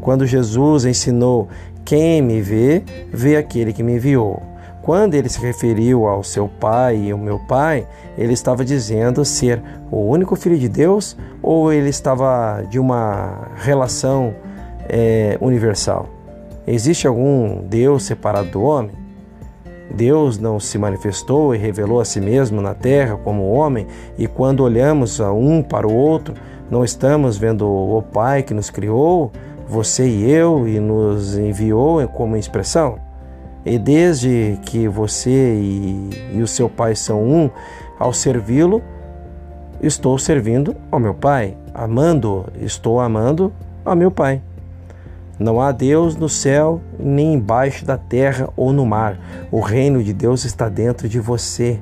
Quando 0.00 0.26
Jesus 0.26 0.84
ensinou: 0.84 1.48
Quem 1.84 2.22
me 2.22 2.40
vê, 2.40 2.82
vê 3.12 3.36
aquele 3.36 3.72
que 3.72 3.82
me 3.82 3.94
enviou. 3.94 4.42
Quando 4.88 5.12
ele 5.12 5.28
se 5.28 5.38
referiu 5.38 6.06
ao 6.06 6.22
seu 6.24 6.48
pai 6.48 6.96
e 6.96 7.10
ao 7.10 7.18
meu 7.18 7.38
pai, 7.38 7.86
ele 8.16 8.32
estava 8.32 8.64
dizendo 8.64 9.22
ser 9.22 9.62
o 9.90 9.98
único 9.98 10.34
filho 10.34 10.56
de 10.56 10.66
Deus 10.66 11.14
ou 11.42 11.70
ele 11.70 11.90
estava 11.90 12.62
de 12.70 12.78
uma 12.78 13.50
relação 13.56 14.34
é, 14.88 15.36
universal? 15.42 16.06
Existe 16.66 17.06
algum 17.06 17.60
Deus 17.66 18.04
separado 18.04 18.48
do 18.48 18.62
homem? 18.62 18.92
Deus 19.94 20.38
não 20.38 20.58
se 20.58 20.78
manifestou 20.78 21.54
e 21.54 21.58
revelou 21.58 22.00
a 22.00 22.04
si 22.06 22.18
mesmo 22.18 22.62
na 22.62 22.72
terra 22.72 23.18
como 23.22 23.52
homem, 23.52 23.86
e 24.16 24.26
quando 24.26 24.60
olhamos 24.64 25.20
um 25.20 25.62
para 25.62 25.86
o 25.86 25.94
outro, 25.94 26.32
Não 26.70 26.82
estamos 26.82 27.36
vendo 27.36 27.66
o 27.66 28.02
Pai 28.02 28.42
que 28.42 28.54
nos 28.54 28.70
criou, 28.70 29.32
você 29.66 30.08
e 30.08 30.30
eu, 30.30 30.66
e 30.66 30.80
nos 30.80 31.36
enviou 31.36 32.06
como 32.08 32.38
expressão? 32.38 33.07
E 33.68 33.78
desde 33.78 34.58
que 34.62 34.88
você 34.88 35.54
e, 35.54 36.10
e 36.36 36.42
o 36.42 36.46
seu 36.46 36.70
Pai 36.70 36.94
são 36.94 37.22
um, 37.22 37.50
ao 37.98 38.14
servi-lo, 38.14 38.82
estou 39.82 40.18
servindo 40.18 40.74
ao 40.90 40.98
meu 40.98 41.12
Pai. 41.12 41.54
Amando, 41.74 42.46
estou 42.62 42.98
amando 42.98 43.52
ao 43.84 43.94
meu 43.94 44.10
Pai. 44.10 44.40
Não 45.38 45.60
há 45.60 45.70
Deus 45.70 46.16
no 46.16 46.30
céu, 46.30 46.80
nem 46.98 47.34
embaixo 47.34 47.84
da 47.84 47.98
terra 47.98 48.48
ou 48.56 48.72
no 48.72 48.86
mar. 48.86 49.20
O 49.52 49.60
reino 49.60 50.02
de 50.02 50.14
Deus 50.14 50.46
está 50.46 50.70
dentro 50.70 51.06
de 51.06 51.20
você. 51.20 51.78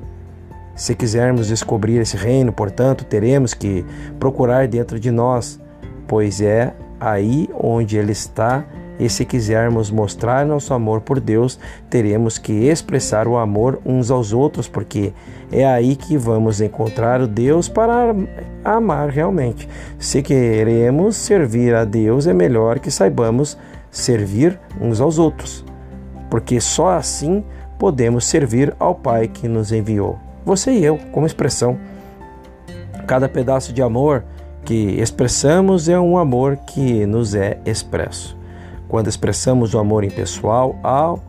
Se 0.75 0.93
quisermos 0.93 1.47
descobrir 1.47 1.99
esse 1.99 2.17
reino, 2.17 2.51
portanto, 2.51 3.05
teremos 3.05 3.53
que 3.53 3.85
procurar 4.19 4.67
dentro 4.67 4.99
de 4.99 5.09
nós, 5.09 5.57
pois 6.05 6.41
é 6.41 6.73
aí 6.99 7.49
onde 7.57 7.97
ele 7.97 8.11
está. 8.11 8.65
E 8.99 9.09
se 9.09 9.25
quisermos 9.25 9.91
mostrar 9.91 10.45
nosso 10.45 10.73
amor 10.73 11.01
por 11.01 11.19
Deus, 11.19 11.59
teremos 11.89 12.37
que 12.37 12.51
expressar 12.51 13.27
o 13.27 13.37
amor 13.37 13.79
uns 13.85 14.09
aos 14.09 14.33
outros, 14.33 14.67
porque 14.67 15.13
é 15.51 15.65
aí 15.65 15.95
que 15.95 16.17
vamos 16.17 16.61
encontrar 16.61 17.21
o 17.21 17.27
Deus 17.27 17.69
para 17.69 18.15
amar 18.63 19.09
realmente. 19.09 19.69
Se 19.99 20.21
queremos 20.23 21.15
servir 21.15 21.75
a 21.75 21.85
Deus, 21.85 22.25
é 22.25 22.33
melhor 22.33 22.79
que 22.79 22.89
saibamos 22.89 23.57
servir 23.91 24.59
uns 24.81 24.99
aos 24.99 25.19
outros, 25.19 25.63
porque 26.29 26.59
só 26.59 26.89
assim 26.89 27.43
podemos 27.77 28.25
servir 28.25 28.75
ao 28.79 28.95
Pai 28.95 29.27
que 29.27 29.47
nos 29.47 29.71
enviou 29.71 30.27
você 30.47 30.71
e 30.71 30.85
eu, 30.85 30.97
como 31.11 31.27
expressão. 31.27 31.77
Cada 33.05 33.27
pedaço 33.27 33.73
de 33.73 33.81
amor 33.81 34.23
que 34.63 34.99
expressamos 35.01 35.89
é 35.89 35.99
um 35.99 36.17
amor 36.17 36.55
que 36.55 37.05
nos 37.05 37.35
é 37.35 37.59
expresso. 37.65 38.36
Quando 38.87 39.07
expressamos 39.07 39.73
o 39.73 39.79
amor 39.79 40.03
impessoal 40.03 40.77
ao, 40.81 41.19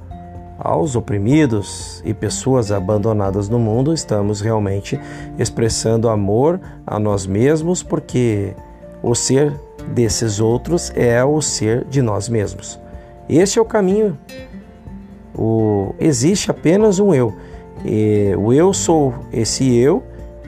aos 0.58 0.94
oprimidos 0.94 2.02
e 2.04 2.14
pessoas 2.14 2.70
abandonadas 2.70 3.48
no 3.48 3.58
mundo, 3.58 3.92
estamos 3.92 4.40
realmente 4.40 4.98
expressando 5.38 6.08
amor 6.08 6.60
a 6.86 6.98
nós 6.98 7.26
mesmos, 7.26 7.82
porque 7.82 8.54
o 9.02 9.14
ser 9.14 9.52
desses 9.88 10.40
outros 10.40 10.92
é 10.94 11.24
o 11.24 11.40
ser 11.40 11.84
de 11.84 12.02
nós 12.02 12.28
mesmos. 12.28 12.78
Este 13.28 13.58
é 13.58 13.62
o 13.62 13.64
caminho. 13.64 14.18
O, 15.34 15.94
existe 15.98 16.50
apenas 16.50 16.98
um 16.98 17.14
eu 17.14 17.34
e 17.84 18.34
o 18.36 18.52
eu 18.52 18.72
sou 18.72 19.14
esse 19.32 19.76
eu 19.76 20.02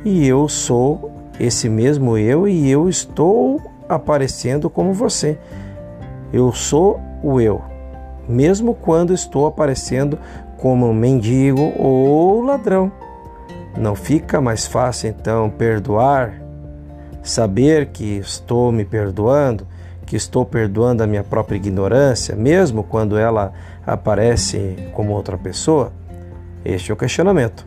e 0.05 0.27
eu 0.27 0.49
sou 0.49 1.13
esse 1.39 1.69
mesmo 1.69 2.19
eu 2.19 2.49
e 2.49 2.69
eu 2.69 2.89
estou 2.89 3.61
aparecendo 3.89 4.69
como 4.69 4.93
você. 4.93 5.39
Eu 6.33 6.53
sou 6.53 7.01
o 7.23 7.41
eu, 7.41 7.63
mesmo 8.29 8.75
quando 8.75 9.13
estou 9.13 9.47
aparecendo 9.47 10.19
como 10.57 10.87
um 10.87 10.95
mendigo 10.95 11.73
ou 11.77 12.43
ladrão. 12.43 12.93
Não 13.77 13.95
fica 13.95 14.41
mais 14.41 14.67
fácil 14.67 15.09
então 15.09 15.49
perdoar, 15.49 16.35
saber 17.23 17.87
que 17.87 18.19
estou 18.19 18.71
me 18.71 18.85
perdoando, 18.85 19.67
que 20.07 20.17
estou 20.17 20.45
perdoando 20.45 21.03
a 21.03 21.07
minha 21.07 21.25
própria 21.25 21.57
ignorância, 21.57 22.35
mesmo 22.35 22.83
quando 22.83 23.17
ela 23.17 23.53
aparece 23.87 24.77
como 24.93 25.13
outra 25.13 25.39
pessoa? 25.39 25.93
Este 26.65 26.91
é 26.91 26.95
o 26.95 26.97
questionamento. 26.97 27.67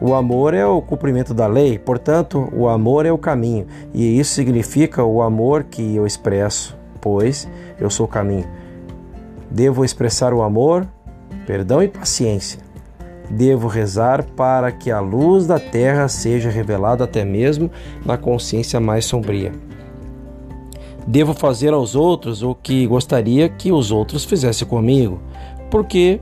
O 0.00 0.14
amor 0.14 0.52
é 0.52 0.66
o 0.66 0.82
cumprimento 0.82 1.32
da 1.32 1.46
lei, 1.46 1.78
portanto, 1.78 2.48
o 2.52 2.68
amor 2.68 3.06
é 3.06 3.12
o 3.12 3.16
caminho, 3.16 3.66
e 3.94 4.18
isso 4.18 4.34
significa 4.34 5.04
o 5.04 5.22
amor 5.22 5.64
que 5.64 5.94
eu 5.94 6.04
expresso, 6.04 6.76
pois 7.00 7.48
eu 7.78 7.90
sou 7.90 8.06
o 8.06 8.08
caminho. 8.08 8.46
Devo 9.50 9.84
expressar 9.84 10.32
o 10.32 10.42
amor, 10.42 10.86
perdão 11.46 11.82
e 11.82 11.88
paciência. 11.88 12.60
Devo 13.30 13.68
rezar 13.68 14.22
para 14.22 14.70
que 14.70 14.90
a 14.90 15.00
luz 15.00 15.46
da 15.46 15.58
terra 15.58 16.08
seja 16.08 16.50
revelada 16.50 17.04
até 17.04 17.24
mesmo 17.24 17.70
na 18.04 18.16
consciência 18.16 18.78
mais 18.80 19.04
sombria. 19.04 19.52
Devo 21.06 21.34
fazer 21.34 21.72
aos 21.72 21.94
outros 21.94 22.42
o 22.42 22.54
que 22.54 22.86
gostaria 22.86 23.48
que 23.48 23.70
os 23.70 23.90
outros 23.90 24.24
fizessem 24.24 24.66
comigo, 24.66 25.20
porque 25.70 26.20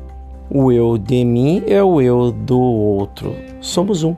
o 0.51 0.73
eu 0.73 0.99
de 0.99 1.25
mim 1.25 1.62
é 1.67 1.83
o 1.83 2.01
eu 2.01 2.33
do 2.33 2.61
outro. 2.61 3.35
Somos 3.61 4.03
um. 4.03 4.15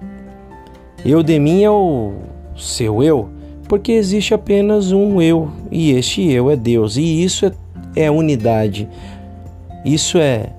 Eu 1.05 1.23
de 1.23 1.39
mim 1.39 1.63
é 1.63 1.71
o 1.71 2.15
seu 2.57 3.03
eu, 3.03 3.29
porque 3.69 3.93
existe 3.93 4.35
apenas 4.35 4.93
um 4.93 5.21
eu 5.21 5.51
e 5.71 5.93
este 5.93 6.31
eu 6.31 6.51
é 6.51 6.57
Deus. 6.57 6.97
E 6.97 7.23
isso 7.23 7.47
é, 7.47 7.53
é 7.97 8.11
unidade. 8.11 8.89
Isso 9.85 10.19
é 10.19 10.51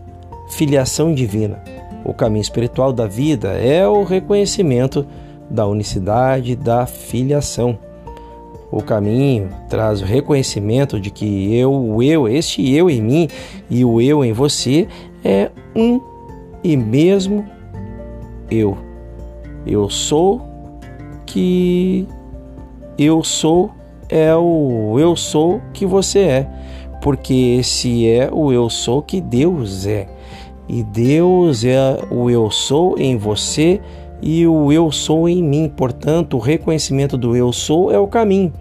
filiação 0.49 1.13
divina. 1.13 1.63
O 2.03 2.13
caminho 2.13 2.41
espiritual 2.41 2.93
da 2.93 3.07
vida 3.07 3.49
é 3.53 3.87
o 3.87 4.03
reconhecimento 4.03 5.05
da 5.49 5.65
unicidade, 5.65 6.55
da 6.55 6.85
filiação. 6.85 7.77
O 8.71 8.81
caminho 8.81 9.49
traz 9.69 10.01
o 10.01 10.05
reconhecimento 10.05 10.99
de 10.99 11.09
que 11.09 11.55
eu, 11.55 11.71
o 11.71 12.03
eu, 12.03 12.27
este 12.27 12.73
eu 12.73 12.89
em 12.89 13.01
mim 13.01 13.27
e 13.69 13.85
o 13.85 14.01
eu 14.01 14.23
em 14.23 14.33
você 14.33 14.87
é 15.23 15.49
um 15.75 15.99
e 16.63 16.75
mesmo 16.75 17.45
eu. 18.49 18.77
Eu 19.65 19.89
sou 19.89 20.41
que 21.25 22.07
eu 22.97 23.23
sou 23.23 23.71
é 24.09 24.35
o 24.35 24.97
eu 24.99 25.15
sou 25.15 25.61
que 25.73 25.85
você 25.85 26.19
é, 26.19 26.47
porque 27.01 27.57
esse 27.59 28.07
é 28.07 28.29
o 28.31 28.51
eu 28.51 28.69
sou 28.69 29.01
que 29.01 29.19
Deus 29.19 29.85
é. 29.85 30.07
E 30.67 30.81
Deus 30.81 31.63
é 31.63 31.99
o 32.09 32.29
eu 32.29 32.49
sou 32.49 32.97
em 32.97 33.17
você 33.17 33.79
e 34.21 34.47
o 34.47 34.71
eu 34.71 34.91
sou 34.91 35.29
em 35.29 35.43
mim. 35.43 35.69
Portanto, 35.69 36.37
o 36.37 36.39
reconhecimento 36.39 37.17
do 37.17 37.35
eu 37.35 37.53
sou 37.53 37.91
é 37.91 37.99
o 37.99 38.07
caminho. 38.07 38.51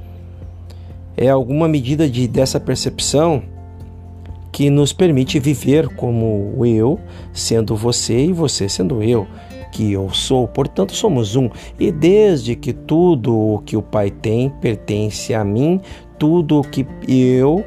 É 1.17 1.29
alguma 1.29 1.67
medida 1.67 2.09
de 2.09 2.29
dessa 2.29 2.61
percepção 2.61 3.43
que 4.53 4.69
nos 4.71 4.93
permite 4.93 5.39
viver 5.39 5.89
como 5.97 6.65
eu, 6.65 7.01
sendo 7.33 7.75
você 7.75 8.27
e 8.27 8.33
você 8.33 8.69
sendo 8.69 9.03
eu, 9.03 9.27
que 9.75 9.93
eu 9.93 10.09
sou, 10.11 10.47
portanto 10.47 10.95
somos 10.95 11.35
um. 11.35 11.51
E 11.79 11.91
desde 11.91 12.55
que 12.55 12.73
tudo 12.73 13.37
o 13.37 13.59
que 13.59 13.77
o 13.77 13.83
Pai 13.83 14.09
tem 14.09 14.49
pertence 14.49 15.35
a 15.35 15.45
mim, 15.45 15.81
tudo 16.17 16.61
o 16.61 16.63
que 16.63 16.87
eu 17.09 17.65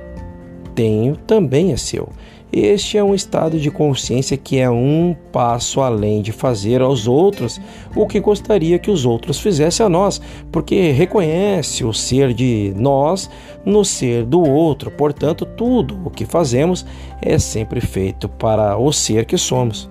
tenho 0.73 1.17
também 1.17 1.73
é 1.73 1.77
seu. 1.77 2.07
Este 2.51 2.97
é 2.97 3.03
um 3.03 3.13
estado 3.13 3.59
de 3.59 3.69
consciência 3.69 4.37
que 4.37 4.57
é 4.57 4.69
um 4.69 5.13
passo 5.33 5.81
além 5.81 6.21
de 6.21 6.31
fazer 6.31 6.81
aos 6.81 7.05
outros 7.05 7.59
o 7.93 8.07
que 8.07 8.21
gostaria 8.21 8.79
que 8.79 8.89
os 8.89 9.05
outros 9.05 9.37
fizessem 9.37 9.85
a 9.85 9.89
nós, 9.89 10.21
porque 10.49 10.91
reconhece 10.91 11.83
o 11.83 11.93
ser 11.93 12.33
de 12.33 12.73
nós 12.77 13.29
no 13.65 13.83
ser 13.83 14.23
do 14.23 14.41
outro. 14.41 14.89
Portanto, 14.89 15.45
tudo 15.45 15.99
o 16.05 16.09
que 16.09 16.23
fazemos 16.23 16.85
é 17.21 17.37
sempre 17.37 17.81
feito 17.81 18.29
para 18.29 18.77
o 18.77 18.93
ser 18.93 19.25
que 19.25 19.37
somos. 19.37 19.89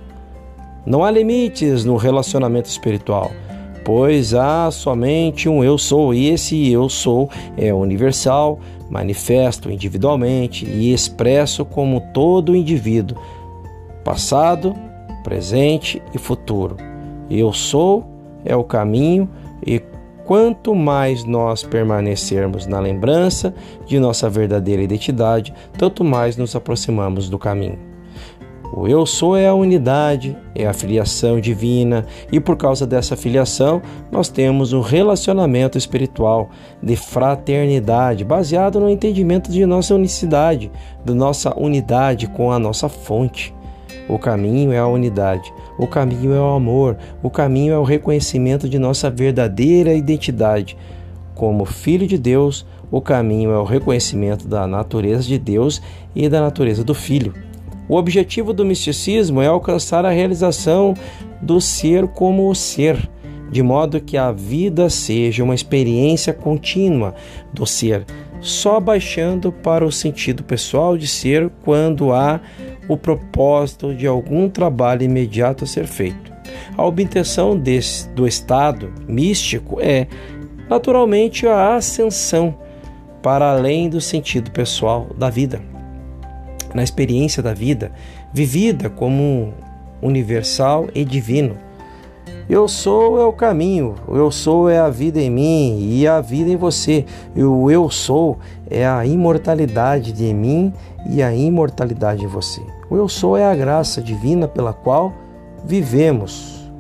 Não 0.87 1.05
há 1.05 1.11
limites 1.11 1.85
no 1.85 1.97
relacionamento 1.97 2.69
espiritual 2.69 3.33
pois 3.87 4.35
há 4.35 4.69
somente 4.73 5.49
um 5.49 5.63
eu 5.63 5.79
sou, 5.79 6.13
e 6.13 6.29
esse 6.29 6.73
eu 6.73 6.89
sou 6.89 7.31
é 7.57 7.73
universal, 7.73 8.59
manifesto 8.91 9.71
individualmente 9.71 10.67
e 10.67 10.93
expresso 10.93 11.65
como 11.65 12.01
todo 12.13 12.57
indivíduo, 12.57 13.17
passado, 14.03 14.75
presente 15.23 16.03
e 16.13 16.19
futuro. 16.19 16.77
Eu 17.31 17.53
sou 17.53 18.05
é 18.45 18.57
o 18.57 18.65
caminho 18.65 19.31
e 19.65 19.81
quanto 20.25 20.75
mais 20.75 21.23
nós 21.23 21.63
permanecermos 21.63 22.67
na 22.67 22.81
lembrança 22.81 23.55
de 23.87 24.01
nossa 24.01 24.29
verdadeira 24.29 24.83
identidade, 24.83 25.55
tanto 25.79 26.03
mais 26.03 26.37
nos 26.37 26.57
aproximamos 26.57 27.29
do 27.29 27.39
caminho. 27.39 27.96
O 28.79 28.87
eu 28.87 29.07
sou 29.07 29.35
é 29.35 29.49
a 29.49 29.55
unidade, 29.55 30.37
é 30.55 30.67
a 30.67 30.73
filiação 30.75 31.41
divina, 31.41 32.05
e 32.31 32.39
por 32.39 32.59
causa 32.59 32.87
dessa 32.87 33.17
filiação, 33.17 33.81
nós 34.13 34.29
temos 34.29 34.75
um 34.75 34.83
relacionamento 34.83 35.79
espiritual 35.79 36.51
de 36.83 36.95
fraternidade, 36.95 38.23
baseado 38.23 38.79
no 38.79 38.91
entendimento 38.91 39.51
de 39.51 39.65
nossa 39.65 39.95
unicidade, 39.95 40.71
de 41.03 41.15
nossa 41.15 41.59
unidade 41.59 42.27
com 42.27 42.53
a 42.53 42.59
nossa 42.59 42.87
fonte. 42.87 43.55
O 44.11 44.19
caminho 44.19 44.71
é 44.71 44.79
a 44.79 44.87
unidade, 44.87 45.51
o 45.79 45.87
caminho 45.87 46.35
é 46.35 46.41
o 46.41 46.51
amor, 46.51 46.99
o 47.23 47.31
caminho 47.31 47.73
é 47.73 47.79
o 47.79 47.83
reconhecimento 47.83 48.69
de 48.69 48.79
nossa 48.79 49.09
verdadeira 49.09 49.95
identidade. 49.95 50.77
Como 51.35 51.65
filho 51.65 52.07
de 52.07 52.19
Deus, 52.19 52.67
o 52.91 53.01
caminho 53.01 53.53
é 53.53 53.59
o 53.59 53.65
reconhecimento 53.65 54.47
da 54.47 54.67
natureza 54.67 55.23
de 55.23 55.39
Deus 55.39 55.81
e 56.15 56.29
da 56.29 56.43
natureza 56.43 56.85
do 56.85 56.95
Filho. 56.95 57.46
O 57.89 57.97
objetivo 57.97 58.53
do 58.53 58.65
misticismo 58.65 59.41
é 59.41 59.47
alcançar 59.47 60.05
a 60.05 60.11
realização 60.11 60.95
do 61.41 61.61
ser 61.61 62.09
como 62.09 62.49
o 62.49 62.55
ser, 62.55 63.09
de 63.51 63.63
modo 63.63 64.01
que 64.01 64.17
a 64.17 64.33
vida 64.33 64.91
seja 64.91 65.45
uma 65.45 65.55
experiência 65.55 66.33
contínua 66.33 67.15
do 67.53 67.65
ser, 67.65 68.05
só 68.41 68.81
baixando 68.81 69.53
para 69.53 69.85
o 69.85 69.93
sentido 69.93 70.43
pessoal 70.43 70.99
de 70.99 71.07
ser 71.07 71.49
quando 71.65 72.13
há 72.13 72.41
o 72.89 72.97
propósito 72.97 73.95
de 73.95 74.07
algum 74.07 74.49
trabalho 74.49 75.03
imediato 75.03 75.65
a 75.65 75.67
ser 75.67 75.87
feito. 75.87 76.33
A 76.77 76.85
obtenção 76.85 77.57
desse, 77.57 78.09
do 78.11 78.27
estado 78.27 78.93
místico 79.09 79.81
é, 79.81 80.07
naturalmente, 80.69 81.47
a 81.47 81.77
ascensão 81.77 82.57
para 83.23 83.51
além 83.53 83.89
do 83.89 84.01
sentido 84.01 84.51
pessoal 84.51 85.09
da 85.17 85.31
vida. 85.31 85.76
Na 86.77 86.83
experiência 86.83 87.43
da 87.43 87.55
vida, 87.55 87.91
vivida 88.35 88.91
como 88.91 89.55
universal 90.03 90.89
e 90.95 91.07
divino. 91.07 91.57
Eu 92.51 92.69
sou 92.69 93.19
é 93.19 93.25
o 93.25 93.33
caminho, 93.33 93.95
eu 94.07 94.31
sou 94.31 94.69
é 94.69 94.79
a 94.79 94.91
vida 94.91 95.19
em 95.19 95.31
mim 95.31 95.79
e 95.81 96.07
a 96.07 96.21
vida 96.21 96.51
em 96.51 96.57
você. 96.57 97.07
O 97.35 97.71
eu 97.71 97.89
sou 97.89 98.39
é 98.69 98.87
a 98.87 99.07
imortalidade 99.07 100.13
de 100.13 100.35
mim 100.35 100.71
e 101.09 101.23
a 101.23 101.35
imortalidade 101.35 102.23
em 102.23 102.29
você. 102.29 102.61
O 102.91 102.97
eu 102.97 103.09
sou 103.09 103.39
é 103.39 103.47
a 103.47 103.55
graça 103.55 104.03
divina 104.03 104.47
pela 104.47 104.75
qual 104.75 105.15
vivemos. 105.65 106.71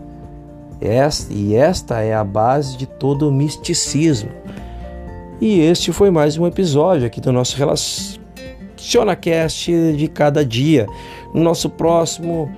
Esta, 0.78 1.32
e 1.32 1.54
esta 1.54 2.02
é 2.02 2.14
a 2.14 2.22
base 2.22 2.76
de 2.76 2.84
todo 2.84 3.30
o 3.30 3.32
misticismo. 3.32 4.28
E 5.40 5.58
este 5.58 5.90
foi 5.90 6.10
mais 6.10 6.36
um 6.36 6.46
episódio 6.46 7.06
aqui 7.06 7.18
do 7.18 7.32
nosso 7.32 7.56
RelacionaCast 8.86 9.94
de 9.96 10.08
cada 10.08 10.44
dia. 10.44 10.86
No 11.34 11.42
nosso 11.42 11.68
próximo 11.68 12.50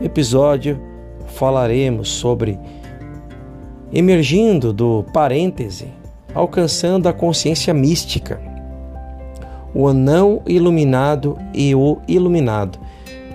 episódio 0.00 0.78
falaremos 1.26 2.08
sobre 2.08 2.58
emergindo 3.92 4.72
do 4.72 5.04
parêntese, 5.12 5.88
alcançando 6.34 7.08
a 7.08 7.12
consciência 7.12 7.72
mística, 7.72 8.40
o 9.74 9.92
não 9.92 10.42
iluminado 10.46 11.38
e 11.54 11.74
o 11.74 11.98
iluminado. 12.06 12.78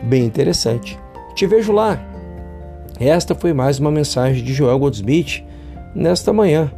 Bem 0.04 0.24
interessante. 0.24 1.00
Te 1.34 1.48
vejo 1.48 1.72
lá. 1.72 2.00
Esta 3.00 3.34
foi 3.34 3.54
mais 3.54 3.80
uma 3.80 3.92
mensagem 3.92 4.44
de 4.44 4.54
Joel 4.54 4.80
Goldsmith 4.80 5.44
nesta 5.94 6.32
manhã. 6.32 6.72